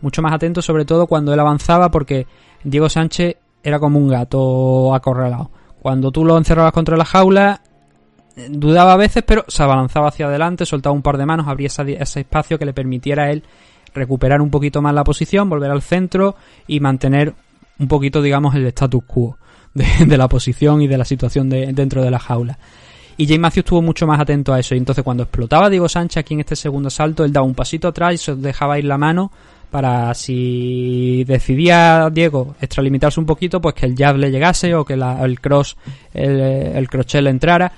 [0.00, 2.26] Mucho más atento sobre todo cuando él avanzaba porque
[2.64, 5.50] Diego Sánchez era como un gato acorralado.
[5.88, 7.62] Cuando tú lo encerrabas contra la jaula,
[8.50, 12.20] dudaba a veces, pero se abalanzaba hacia adelante, soltaba un par de manos, abría ese
[12.20, 13.42] espacio que le permitiera a él
[13.94, 17.32] recuperar un poquito más la posición, volver al centro y mantener
[17.78, 19.38] un poquito, digamos, el status quo
[19.72, 22.58] de, la posición y de la situación dentro de la jaula.
[23.16, 24.74] Y James Matthews estuvo mucho más atento a eso.
[24.74, 27.88] Y entonces cuando explotaba Diego Sánchez aquí en este segundo salto, él daba un pasito
[27.88, 29.32] atrás y se dejaba ir la mano
[29.70, 34.94] para si decidía Diego extralimitarse un poquito, pues que el jab le llegase o que
[34.94, 35.76] el cross,
[36.14, 37.70] el, crochet le entrara.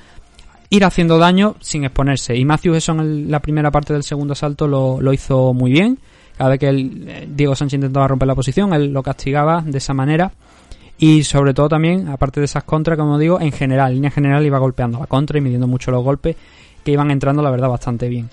[0.72, 2.37] Ir haciendo daño sin exponerse.
[2.37, 5.98] Y Matthews eso en la primera parte del segundo asalto lo, lo hizo muy bien.
[6.37, 9.79] Cada vez que el, eh, Diego Sánchez intentaba romper la posición, él lo castigaba de
[9.79, 10.33] esa manera.
[10.96, 14.46] Y sobre todo también, aparte de esas contras, como digo, en general, en línea general
[14.46, 16.37] iba golpeando la contra y midiendo mucho los golpes
[16.85, 18.29] que iban entrando, la verdad, bastante bien.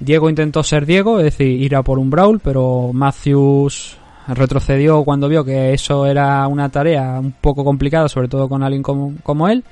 [0.00, 3.96] Diego intentó ser Diego, es decir, ir a por un Brawl, pero Matthews
[4.28, 8.82] retrocedió cuando vio que eso era una tarea un poco complicada, sobre todo con alguien
[8.82, 9.64] como, él.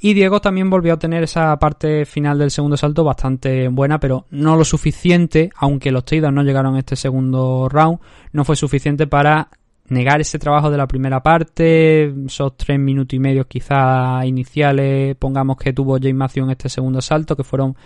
[0.00, 4.26] Y Diego también volvió a tener esa parte final del segundo salto bastante buena, pero
[4.30, 8.00] no lo suficiente, aunque los takedowns no llegaron a este segundo round,
[8.32, 9.48] no fue suficiente para
[9.88, 15.56] negar ese trabajo de la primera parte, esos tres minutos y medio quizá iniciales, pongamos
[15.56, 17.76] que tuvo James Matthews en este segundo salto, que fueron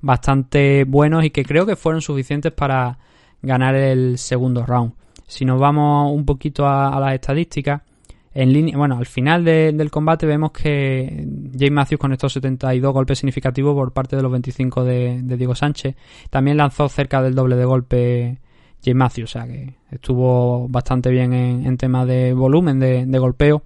[0.00, 2.98] bastante buenos y que creo que fueron suficientes para
[3.42, 4.92] ganar el segundo round.
[5.26, 7.82] Si nos vamos un poquito a, las estadísticas,
[8.32, 13.74] en línea, bueno, al final del combate vemos que James Matthews conectó 72 golpes significativos
[13.74, 15.96] por parte de los 25 de, Diego Sánchez.
[16.28, 18.38] También lanzó cerca del doble de golpe
[18.84, 23.62] James Matthews, o sea que estuvo bastante bien en, tema de volumen de, golpeo.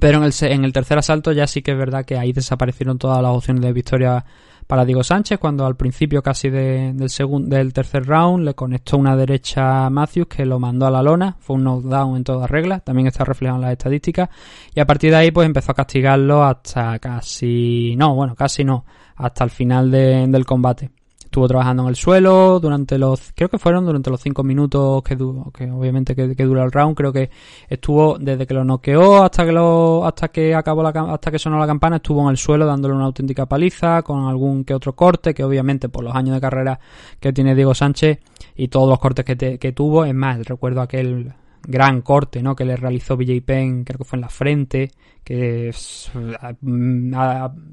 [0.00, 2.98] Pero en el, en el tercer asalto ya sí que es verdad que ahí desaparecieron
[2.98, 4.24] todas las opciones de victoria
[4.68, 9.16] para Diego Sánchez cuando al principio casi del, segundo, del tercer round le conectó una
[9.16, 12.84] derecha a Matthews que lo mandó a la lona, fue un knockdown en todas reglas,
[12.84, 14.28] también está reflejado en las estadísticas.
[14.74, 18.84] Y a partir de ahí pues empezó a castigarlo hasta casi, no, bueno, casi no,
[19.16, 20.90] hasta el final del combate.
[21.38, 25.16] Estuvo trabajando en el suelo durante los, creo que fueron durante los cinco minutos que,
[25.16, 27.30] que obviamente que, dura el round, creo que
[27.68, 31.56] estuvo desde que lo noqueó hasta que lo, hasta que acabó la, hasta que sonó
[31.56, 35.32] la campana, estuvo en el suelo dándole una auténtica paliza con algún que otro corte,
[35.32, 36.80] que obviamente por los años de carrera
[37.20, 38.18] que tiene Diego Sánchez
[38.56, 42.54] y todos los cortes que, que tuvo, es más, recuerdo aquel gran corte ¿no?
[42.54, 44.90] que le realizó BJ Penn, creo que fue en la frente,
[45.24, 45.72] que
[46.60, 47.14] mm,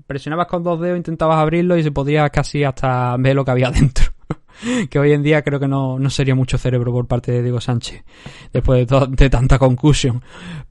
[0.05, 3.69] presionabas con dos dedos, intentabas abrirlo y se podía casi hasta ver lo que había
[3.71, 4.14] dentro.
[4.89, 7.61] que hoy en día creo que no, no, sería mucho cerebro por parte de Diego
[7.61, 8.03] Sánchez,
[8.51, 10.21] después de, tanta concussion.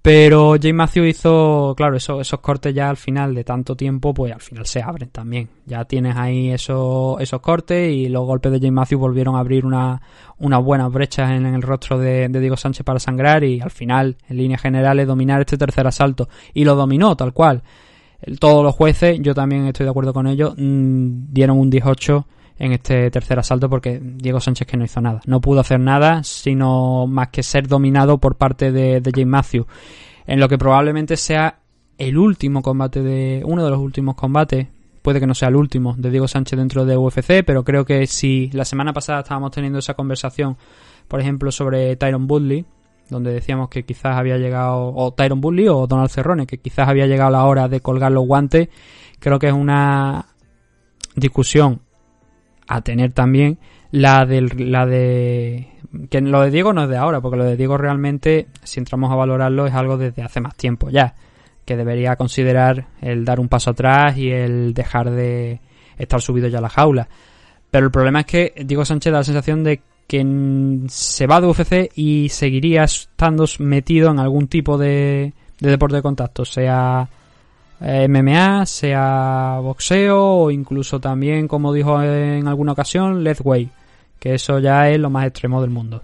[0.03, 4.33] Pero James Matthew hizo, claro, esos, esos cortes ya al final de tanto tiempo, pues
[4.33, 5.49] al final se abren también.
[5.67, 9.65] Ya tienes ahí esos, esos cortes y los golpes de James Matthew volvieron a abrir
[9.65, 10.01] una,
[10.39, 14.37] unas buenas brechas en, el rostro de, Diego Sánchez para sangrar y al final, en
[14.37, 16.29] líneas generales, dominar este tercer asalto.
[16.53, 17.63] Y lo dominó tal cual.
[18.41, 22.27] Todos los jueces, yo también estoy de acuerdo con ellos, mm, dieron un 18
[22.59, 25.21] en este tercer asalto porque Diego Sánchez que no hizo nada.
[25.27, 29.67] No pudo hacer nada sino más que ser dominado por parte de, de James Matthew.
[30.27, 31.59] En lo que probablemente sea
[31.99, 33.43] el último combate de.
[33.45, 34.69] uno de los últimos combates.
[35.03, 38.07] Puede que no sea el último de Diego Sánchez dentro de UFC, pero creo que
[38.07, 40.57] si la semana pasada estábamos teniendo esa conversación,
[41.09, 42.65] por ejemplo, sobre Tyron Woodley,
[43.11, 47.07] donde decíamos que quizás había llegado, o Tyron Woodley o Donald Cerrone, que quizás había
[47.07, 48.71] llegado la hora de colgar los guantes,
[49.19, 50.25] creo que es una
[51.17, 51.81] discusión
[52.67, 53.59] a tener también
[53.91, 55.69] la de la de
[56.11, 59.13] que lo de Diego no es de ahora, porque lo de Diego realmente, si entramos
[59.13, 61.15] a valorarlo, es algo desde hace más tiempo ya,
[61.65, 65.61] que debería considerar el dar un paso atrás y el dejar de
[65.97, 67.09] estar subido ya a la jaula.
[67.71, 70.25] Pero el problema es que Diego Sánchez da la sensación de que
[70.89, 76.03] se va de UFC y seguiría estando metido en algún tipo de, de deporte de
[76.03, 77.09] contacto, sea
[77.81, 83.71] MMA, sea boxeo o incluso también, como dijo en alguna ocasión, Way,
[84.19, 86.03] que eso ya es lo más extremo del mundo.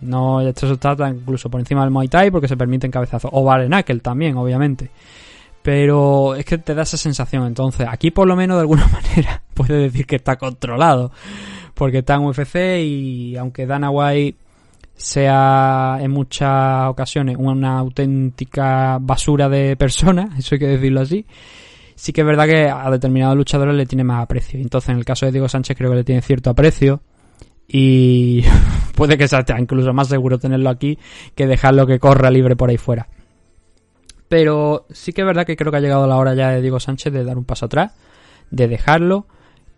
[0.00, 3.30] No, esto se trata incluso por encima del Muay Thai porque se permiten cabezazos.
[3.34, 3.68] O Bare
[4.00, 4.90] también, obviamente.
[5.62, 7.46] Pero es que te da esa sensación.
[7.46, 11.10] Entonces, aquí por lo menos de alguna manera puede decir que está controlado.
[11.74, 14.38] Porque está en UFC y aunque Dana White
[14.98, 21.24] sea en muchas ocasiones una auténtica basura de persona, eso hay que decirlo así,
[21.94, 24.60] sí que es verdad que a determinados luchadores le tiene más aprecio.
[24.60, 27.00] Entonces, en el caso de Diego Sánchez creo que le tiene cierto aprecio
[27.68, 28.42] y
[28.96, 30.98] puede que sea incluso más seguro tenerlo aquí
[31.36, 33.08] que dejarlo que corra libre por ahí fuera.
[34.28, 36.80] Pero sí que es verdad que creo que ha llegado la hora ya de Diego
[36.80, 37.92] Sánchez de dar un paso atrás,
[38.50, 39.26] de dejarlo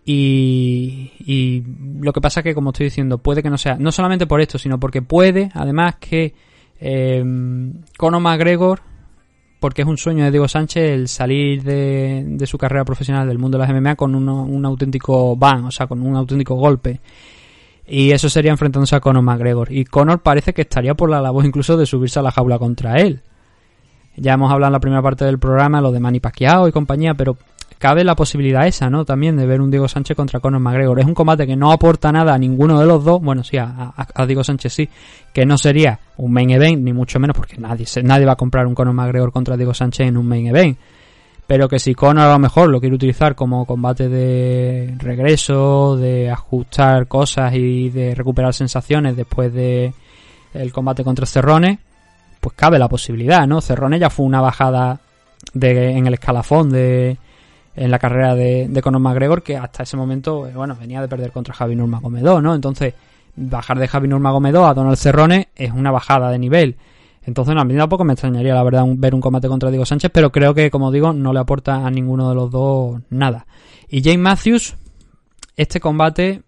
[0.04, 1.62] y,
[2.00, 4.58] lo que pasa que, como estoy diciendo, puede que no sea, no solamente por esto,
[4.58, 6.34] sino porque puede, además, que
[6.80, 7.22] eh,
[7.96, 8.80] Conor McGregor,
[9.60, 13.58] porque es un sueño de Diego Sánchez el salir de, su carrera profesional del mundo
[13.58, 17.00] de las MMA con un auténtico ban, o sea, con un auténtico golpe.
[17.86, 19.70] Y eso sería enfrentándose a Conor McGregor.
[19.72, 22.98] Y Conor parece que estaría por la labor incluso de subirse a la jaula contra
[23.00, 23.20] él.
[24.16, 27.14] Ya hemos hablado en la primera parte del programa, lo de Manny Pacquiao y compañía,
[27.14, 27.36] pero
[27.80, 29.06] cabe la posibilidad esa, ¿no?
[29.06, 31.00] También de ver un Diego Sánchez contra Conor McGregor.
[31.00, 33.22] Es un combate que no aporta nada a ninguno de los dos.
[33.22, 33.94] Bueno, sí, a,
[34.26, 34.88] Diego Sánchez sí,
[35.32, 38.66] que no sería un main event, ni mucho menos, porque nadie, nadie va a comprar
[38.66, 40.76] un Conor McGregor contra Diego Sánchez en un main event.
[41.46, 46.30] Pero que si Conor a lo mejor lo quiere utilizar como combate de regreso, de
[46.30, 49.94] ajustar cosas y de recuperar sensaciones después de
[50.52, 51.78] el combate contra Cerrone,
[52.42, 53.62] pues cabe la posibilidad, ¿no?
[53.62, 55.00] Cerrone ya fue una bajada
[55.54, 57.16] de, en el escalafón de,
[57.74, 61.08] en la carrera de, de Conor McGregor, que hasta ese momento, eh, bueno, venía de
[61.08, 62.54] perder contra Javi Nurmagomedov, ¿no?
[62.54, 62.94] Entonces,
[63.36, 66.76] bajar de Javi Nurmagomedov a Donald Cerrone es una bajada de nivel.
[67.22, 70.10] Entonces, no, a mí tampoco me extrañaría, la verdad, ver un combate contra Diego Sánchez,
[70.12, 73.46] pero creo que, como digo, no le aporta a ninguno de los dos nada.
[73.88, 74.76] Y James Matthews,
[75.56, 76.42] este combate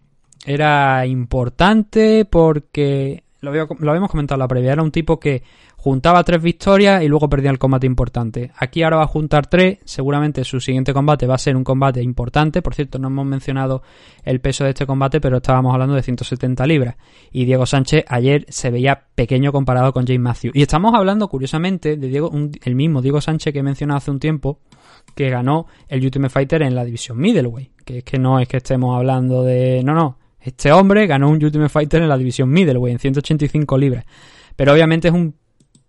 [0.45, 5.43] era importante porque lo, lo habíamos comentado en la previa, era un tipo que
[5.77, 8.53] juntaba tres victorias y luego perdía el combate importante.
[8.57, 12.01] Aquí ahora va a juntar tres, seguramente su siguiente combate va a ser un combate
[12.01, 13.83] importante, por cierto no hemos mencionado
[14.23, 16.97] el peso de este combate, pero estábamos hablando de 170 libras
[17.33, 20.55] y Diego Sánchez ayer se veía pequeño comparado con James Matthews.
[20.55, 22.31] Y estamos hablando curiosamente de Diego,
[22.63, 24.61] el mismo Diego Sánchez que he mencionado hace un tiempo,
[25.17, 28.59] que ganó el Ultimate Fighter en la división middleweight, que es que no es que
[28.59, 29.83] estemos hablando de...
[29.83, 34.05] no, no, este hombre ganó un Ultimate Fighter en la división middleweight en 185 libras.
[34.57, 35.35] Pero obviamente es un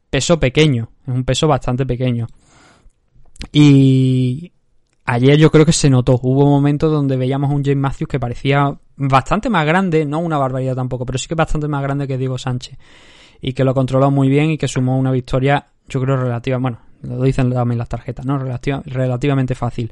[0.09, 2.27] peso pequeño, es un peso bastante pequeño.
[3.51, 4.51] Y
[5.05, 8.77] ayer yo creo que se notó, hubo momentos donde veíamos un James Matthews que parecía
[8.95, 12.37] bastante más grande, no una barbaridad tampoco, pero sí que bastante más grande que Diego
[12.37, 12.77] Sánchez.
[13.41, 16.79] Y que lo controló muy bien y que sumó una victoria, yo creo, relativa, bueno,
[17.01, 18.37] lo dicen también las tarjetas, ¿no?
[18.37, 19.91] relativamente fácil.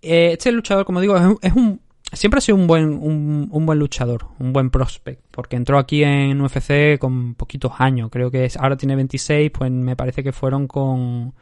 [0.00, 1.80] Eh, este luchador, como digo, es un,
[2.12, 6.40] siempre ha sido un buen, un, buen luchador, un buen prospect, porque entró aquí en
[6.40, 11.34] UFC con poquitos años, creo que ahora tiene 26, pues me parece que fueron con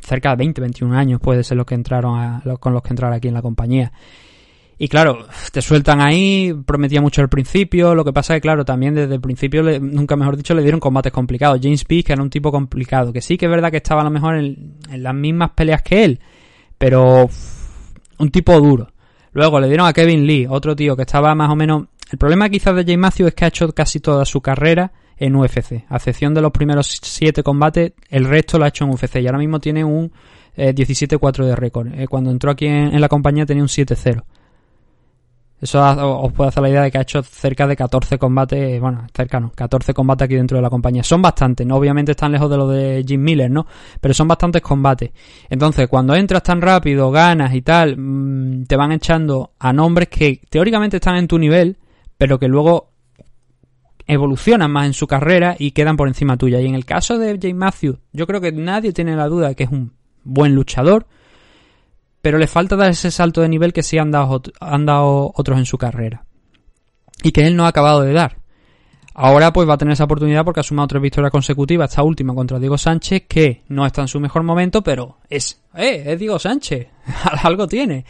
[0.00, 3.16] cerca de 20, 21 años, puede ser los que entraron a, con los que entraron
[3.16, 3.92] aquí en la compañía.
[4.78, 8.64] Y claro, te sueltan ahí, prometía mucho al principio, lo que pasa es que claro,
[8.64, 11.60] también desde el principio, nunca mejor dicho, le dieron combates complicados.
[11.62, 14.10] James Peake era un tipo complicado, que sí que es verdad que estaba a lo
[14.10, 16.20] mejor en las mismas peleas que él,
[16.76, 17.26] pero
[18.18, 18.88] un tipo duro.
[19.36, 21.88] Luego le dieron a Kevin Lee, otro tío que estaba más o menos...
[22.10, 25.36] El problema quizás de Jay Matthews es que ha hecho casi toda su carrera en
[25.36, 25.84] UFC.
[25.90, 29.16] A excepción de los primeros siete combates, el resto lo ha hecho en UFC.
[29.16, 30.10] Y ahora mismo tiene un
[30.56, 31.88] 17-4 de récord.
[31.92, 34.22] Eh, cuando entró aquí en, la compañía tenía un 7-0.
[35.60, 39.06] Eso os puede hacer la idea de que ha hecho cerca de 14 combates, bueno,
[39.14, 41.02] cercano, 14 combates aquí dentro de la compañía.
[41.02, 41.76] Son bastantes, ¿no?
[41.76, 43.66] Obviamente están lejos de lo de Jim Miller, ¿no?
[43.98, 45.12] Pero son bastantes combates.
[45.48, 50.42] Entonces, cuando entras tan rápido, ganas y tal, mm, te van echando a nombres que
[50.50, 51.78] teóricamente están en tu nivel,
[52.18, 52.90] pero que luego
[54.06, 56.60] evolucionan más en su carrera y quedan por encima tuya.
[56.60, 59.54] Y en el caso de James Matthews, yo creo que nadie tiene la duda de
[59.54, 59.92] que es un
[60.22, 61.06] buen luchador,
[62.26, 64.42] pero le falta dar ese salto de nivel que sí han dado,
[65.32, 66.24] otros en su carrera.
[67.22, 68.38] Y que él no ha acabado de dar.
[69.14, 72.34] Ahora pues va a tener esa oportunidad porque ha sumado tres victorias consecutivas, esta última
[72.34, 76.40] contra Diego Sánchez, que no está en su mejor momento, pero es, eh, es Diego
[76.40, 76.88] Sánchez,
[77.44, 78.04] algo tiene.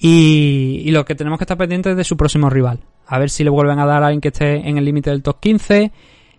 [0.00, 2.80] Y, y, lo que tenemos que estar pendientes es de su próximo rival.
[3.06, 5.22] A ver si le vuelven a dar a alguien que esté en el límite del
[5.22, 5.92] top 15.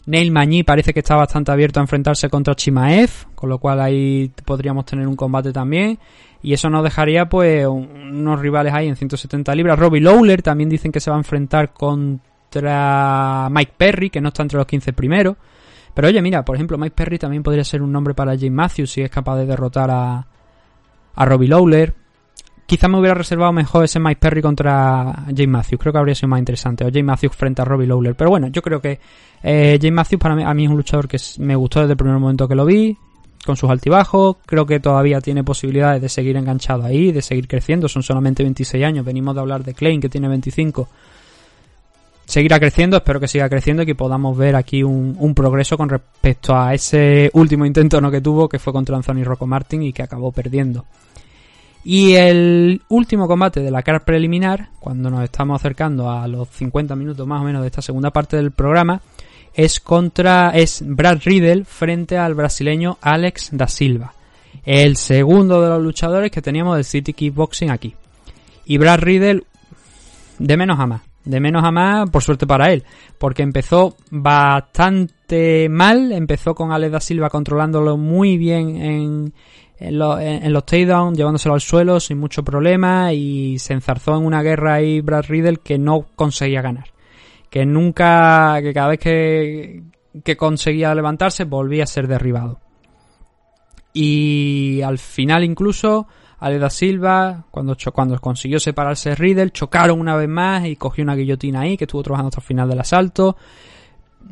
[0.06, 4.32] Neil Mañí parece que está bastante abierto a enfrentarse contra Chimaev, con lo cual ahí
[4.46, 5.98] podríamos tener un combate también.
[6.42, 9.80] Y eso nos dejaría pues unos rivales ahí en 170 libras.
[9.80, 14.44] Robbie Lawler también dicen que se va a enfrentar contra Mike Perry, que no está
[14.44, 15.38] entre los 15 primeros.
[15.94, 18.92] Pero oye, mira, por ejemplo, Mike Perry también podría ser un nombre para James Matthews
[18.92, 20.28] si es capaz de derrotar a,
[21.16, 21.94] a Robbie Lawler.
[22.66, 25.82] Quizá me hubiera reservado mejor ese Mike Perry contra James Matthews.
[25.82, 26.86] Creo que habría sido más interesante.
[26.86, 28.16] O James Matthews frente a Robbie Lawler.
[28.16, 29.00] Pero bueno, yo creo que
[29.44, 31.98] eh, James Matthews para mí, a mí es un luchador que me gustó desde el
[31.98, 32.98] primer momento que lo vi
[33.46, 34.38] con sus altibajos.
[34.46, 37.90] Creo que todavía tiene posibilidades de seguir enganchado ahí, de seguir creciendo.
[37.90, 39.06] Son solamente 26 años.
[39.06, 40.88] Venimos de hablar de Klein, que tiene 25.
[42.26, 46.56] Seguirá creciendo, espero que siga creciendo y que podamos ver aquí un, progreso con respecto
[46.56, 50.04] a ese último intento no que tuvo, que fue contra Anthony Rocco Martin y que
[50.04, 50.86] acabó perdiendo.
[51.84, 56.96] Y el último combate de la cara preliminar, cuando nos estamos acercando a los 50
[56.96, 59.02] minutos más o menos de esta segunda parte del programa,
[59.54, 64.14] es contra es Brad Riddle frente al brasileño Alex da Silva,
[64.66, 67.94] el segundo de los luchadores que teníamos del City Kickboxing aquí.
[68.66, 69.44] Y Brad Riddle
[70.40, 72.84] de menos a más, de menos a más por suerte para él,
[73.18, 79.34] porque empezó bastante mal, empezó con Alex da Silva controlándolo muy bien en,
[79.90, 84.76] en, los takedowns, llevándoselo al suelo sin mucho problema y se enzarzó en una guerra
[84.76, 86.94] ahí Brad Riddle que no conseguía ganar
[87.54, 89.84] que nunca, que cada vez que,
[90.24, 92.60] que conseguía levantarse volvía a ser derribado.
[93.94, 96.08] Y al final incluso
[96.40, 101.60] Aleda Silva, cuando, cuando consiguió separarse Riddle, chocaron una vez más y cogió una guillotina
[101.60, 103.38] ahí que estuvo trabajando hasta el final del asalto.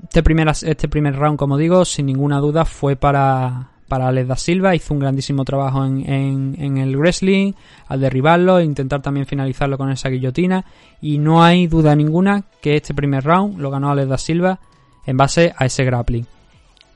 [0.01, 4.37] Este primer, este primer round, como digo, sin ninguna duda fue para, para Alex da
[4.37, 4.73] Silva.
[4.73, 7.51] Hizo un grandísimo trabajo en, en, el wrestling
[7.89, 10.63] al derribarlo e intentar también finalizarlo con esa guillotina.
[11.01, 14.59] Y no hay duda ninguna que este primer round lo ganó Alex da Silva
[15.05, 16.25] en base a ese grappling.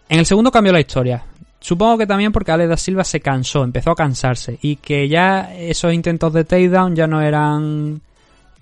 [0.07, 1.21] En el segundo cambió la historia.
[1.59, 4.57] Supongo que también porque Alex da Silva se cansó, empezó a cansarse.
[4.61, 7.99] Y que ya esos intentos de takedown ya no eran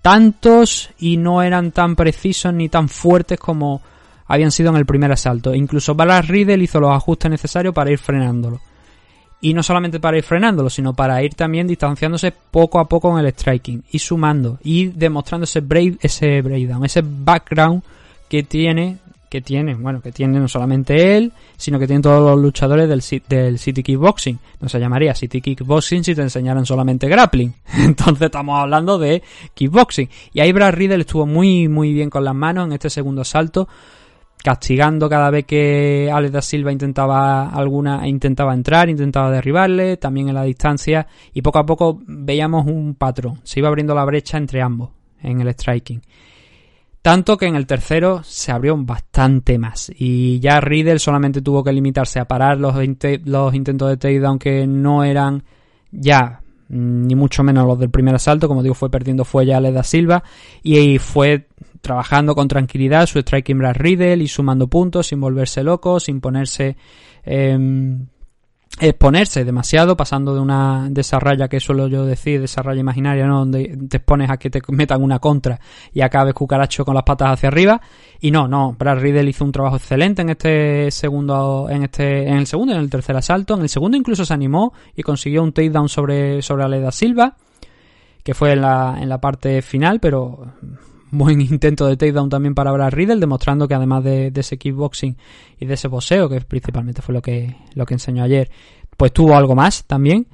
[0.02, 3.84] tantos y no eran tan precisos ni tan fuertes como
[4.26, 5.54] habían sido en el primer asalto.
[5.54, 8.60] Incluso Ballard Riddle hizo los ajustes necesarios para ir frenándolo.
[9.42, 13.26] Y no solamente para ir frenándolo, sino para ir también distanciándose poco a poco en
[13.26, 17.84] el striking y sumando y demostrando ese, break, ese breakdown, ese background
[18.30, 19.00] que tiene,
[19.30, 23.04] que tiene, bueno, que tiene no solamente él, sino que tienen todos los luchadores del,
[23.28, 24.40] del City Kickboxing.
[24.62, 27.54] No se llamaría City Kickboxing si te enseñaran solamente grappling.
[27.80, 29.22] Entonces estamos hablando de
[29.56, 30.08] kickboxing.
[30.34, 33.68] Y ahí Brad Riddle estuvo muy, muy bien con las manos en este segundo asalto
[34.44, 40.36] castigando cada vez que Alex da Silva intentaba alguna intentaba entrar, intentaba derribarle, también en
[40.36, 44.62] la distancia y poco a poco veíamos un patrón, se iba abriendo la brecha entre
[44.62, 44.90] ambos
[45.22, 46.02] en el striking.
[47.02, 51.72] Tanto que en el tercero se abrió bastante más y ya Riddle solamente tuvo que
[51.72, 55.44] limitarse a parar los, intentos de takedown que no eran
[55.90, 59.74] ya ni mucho menos los del primer asalto, como digo, fue perdiendo fuelle a Alex
[59.74, 60.24] da Silva
[60.64, 61.48] y fue
[61.84, 66.78] trabajando con tranquilidad su striking Brad Riddle y sumando puntos sin volverse loco, sin ponerse
[67.24, 68.08] em,
[68.80, 72.80] exponerse demasiado, pasando de una de esa raya que suelo yo decir, de esa raya
[72.80, 73.40] imaginaria, ¿no?
[73.40, 75.60] Donde te expones a que te metan una contra
[75.92, 77.82] y acabes cucaracho con las patas hacia arriba.
[78.22, 82.36] Y no, no, Brad Riddle hizo un trabajo excelente en este segundo, en este, en
[82.38, 83.56] el segundo en el tercer asalto.
[83.56, 87.36] En el segundo incluso se animó y consiguió un takedown sobre, sobre Aleda Silva,
[88.24, 90.48] que fue en la, en la parte final, pero
[91.14, 95.16] buen intento de takedown también para Brad Riddle, demostrando que además de, ese kickboxing
[95.60, 98.50] y de ese boxeo, que principalmente fue lo que, lo que enseñó ayer,
[98.98, 100.28] pues tuvo algo más también.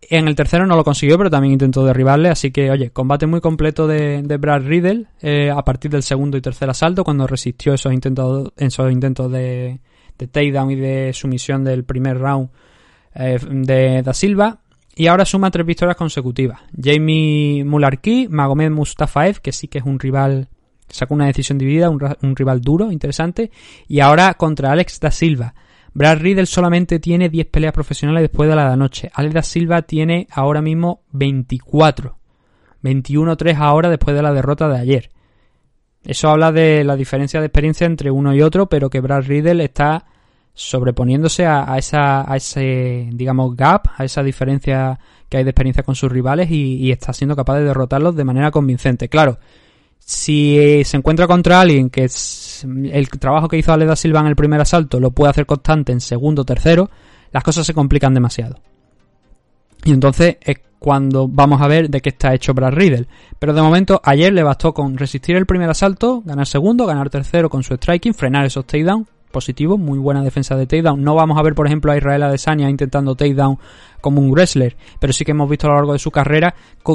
[0.00, 2.28] En el tercero no lo consiguió, pero también intentó derribarle.
[2.28, 6.40] Así que, oye, combate muy completo de, Brad Riddle eh, a partir del segundo y
[6.40, 9.80] tercer asalto, cuando resistió esos intentos, esos intentos de,
[10.18, 12.48] de takedown y de sumisión del primer round
[13.14, 14.60] eh, de Da Silva.
[14.98, 16.60] Y ahora suma tres victorias consecutivas.
[16.76, 20.48] Jamie Mularki, Magomed Mustafaev, que sí que es un rival,
[20.88, 23.52] sacó una decisión dividida, un, rival duro, interesante.
[23.86, 25.54] Y ahora contra Alex da Silva.
[25.94, 29.08] Brad Riddle solamente tiene 10 peleas profesionales después de la de anoche.
[29.14, 32.18] Alex da Silva tiene ahora mismo 24.
[32.82, 35.10] 21-3 ahora después de la derrota de ayer.
[36.02, 39.62] Eso habla de la diferencia de experiencia entre uno y otro, pero que Brad Riddle
[39.62, 40.06] está
[40.58, 44.98] sobreponiéndose a, esa, ese, digamos, gap, a esa diferencia
[45.28, 48.50] que hay de experiencia con sus rivales y, está siendo capaz de derrotarlos de manera
[48.50, 49.08] convincente.
[49.08, 49.38] Claro,
[50.00, 54.34] si se encuentra contra alguien que es, el trabajo que hizo Aleda Silva en el
[54.34, 56.90] primer asalto lo puede hacer constante en segundo o tercero,
[57.30, 58.58] las cosas se complican demasiado.
[59.84, 63.06] Y entonces es cuando vamos a ver de qué está hecho Brad Riddle.
[63.38, 67.48] Pero de momento, ayer le bastó con resistir el primer asalto, ganar segundo, ganar tercero
[67.48, 69.06] con su striking, frenar esos takedowns
[69.78, 71.02] muy buena defensa de takedown.
[71.02, 73.58] No vamos a ver, por ejemplo, a Israel Adesanya intentando takedown
[74.00, 76.54] como un wrestler, pero sí que hemos visto a lo largo de su carrera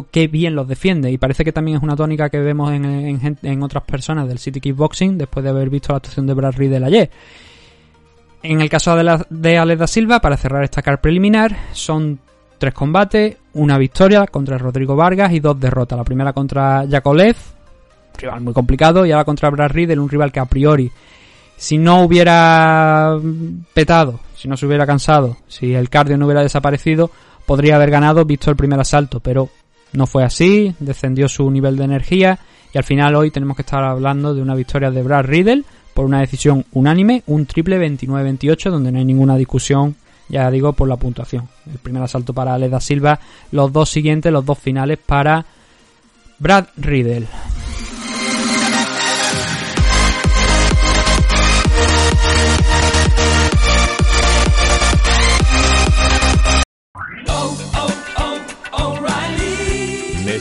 [0.10, 3.64] qué bien los defiende y parece que también es una tónica que vemos en, en,
[3.64, 7.10] otras personas del City Kickboxing después de haber visto la actuación de Brad Riddle ayer.
[8.42, 12.20] En el caso de, la, Silva, para cerrar esta car preliminar, son
[12.58, 15.98] tres combates, una victoria contra Rodrigo Vargas y dos derrotas.
[15.98, 17.38] La primera contra Yakolev,
[18.18, 20.92] rival muy complicado, y ahora contra Brad Riddle, un rival que a priori
[21.58, 23.18] si no hubiera
[23.74, 27.12] petado, si no se hubiera cansado, si el cardio no hubiera desaparecido,
[27.46, 29.50] podría haber ganado visto el primer asalto, pero
[29.94, 32.40] no fue así, descendió su nivel de energía
[32.74, 36.06] y al final hoy tenemos que estar hablando de una victoria de Brad Riddle por
[36.06, 39.96] una decisión unánime, un triple 29-28 donde no hay ninguna discusión,
[40.28, 41.48] ya digo, por la puntuación.
[41.72, 43.20] El primer asalto para Leda Silva,
[43.52, 45.46] los dos siguientes, los dos finales para
[46.40, 47.28] Brad Riddle.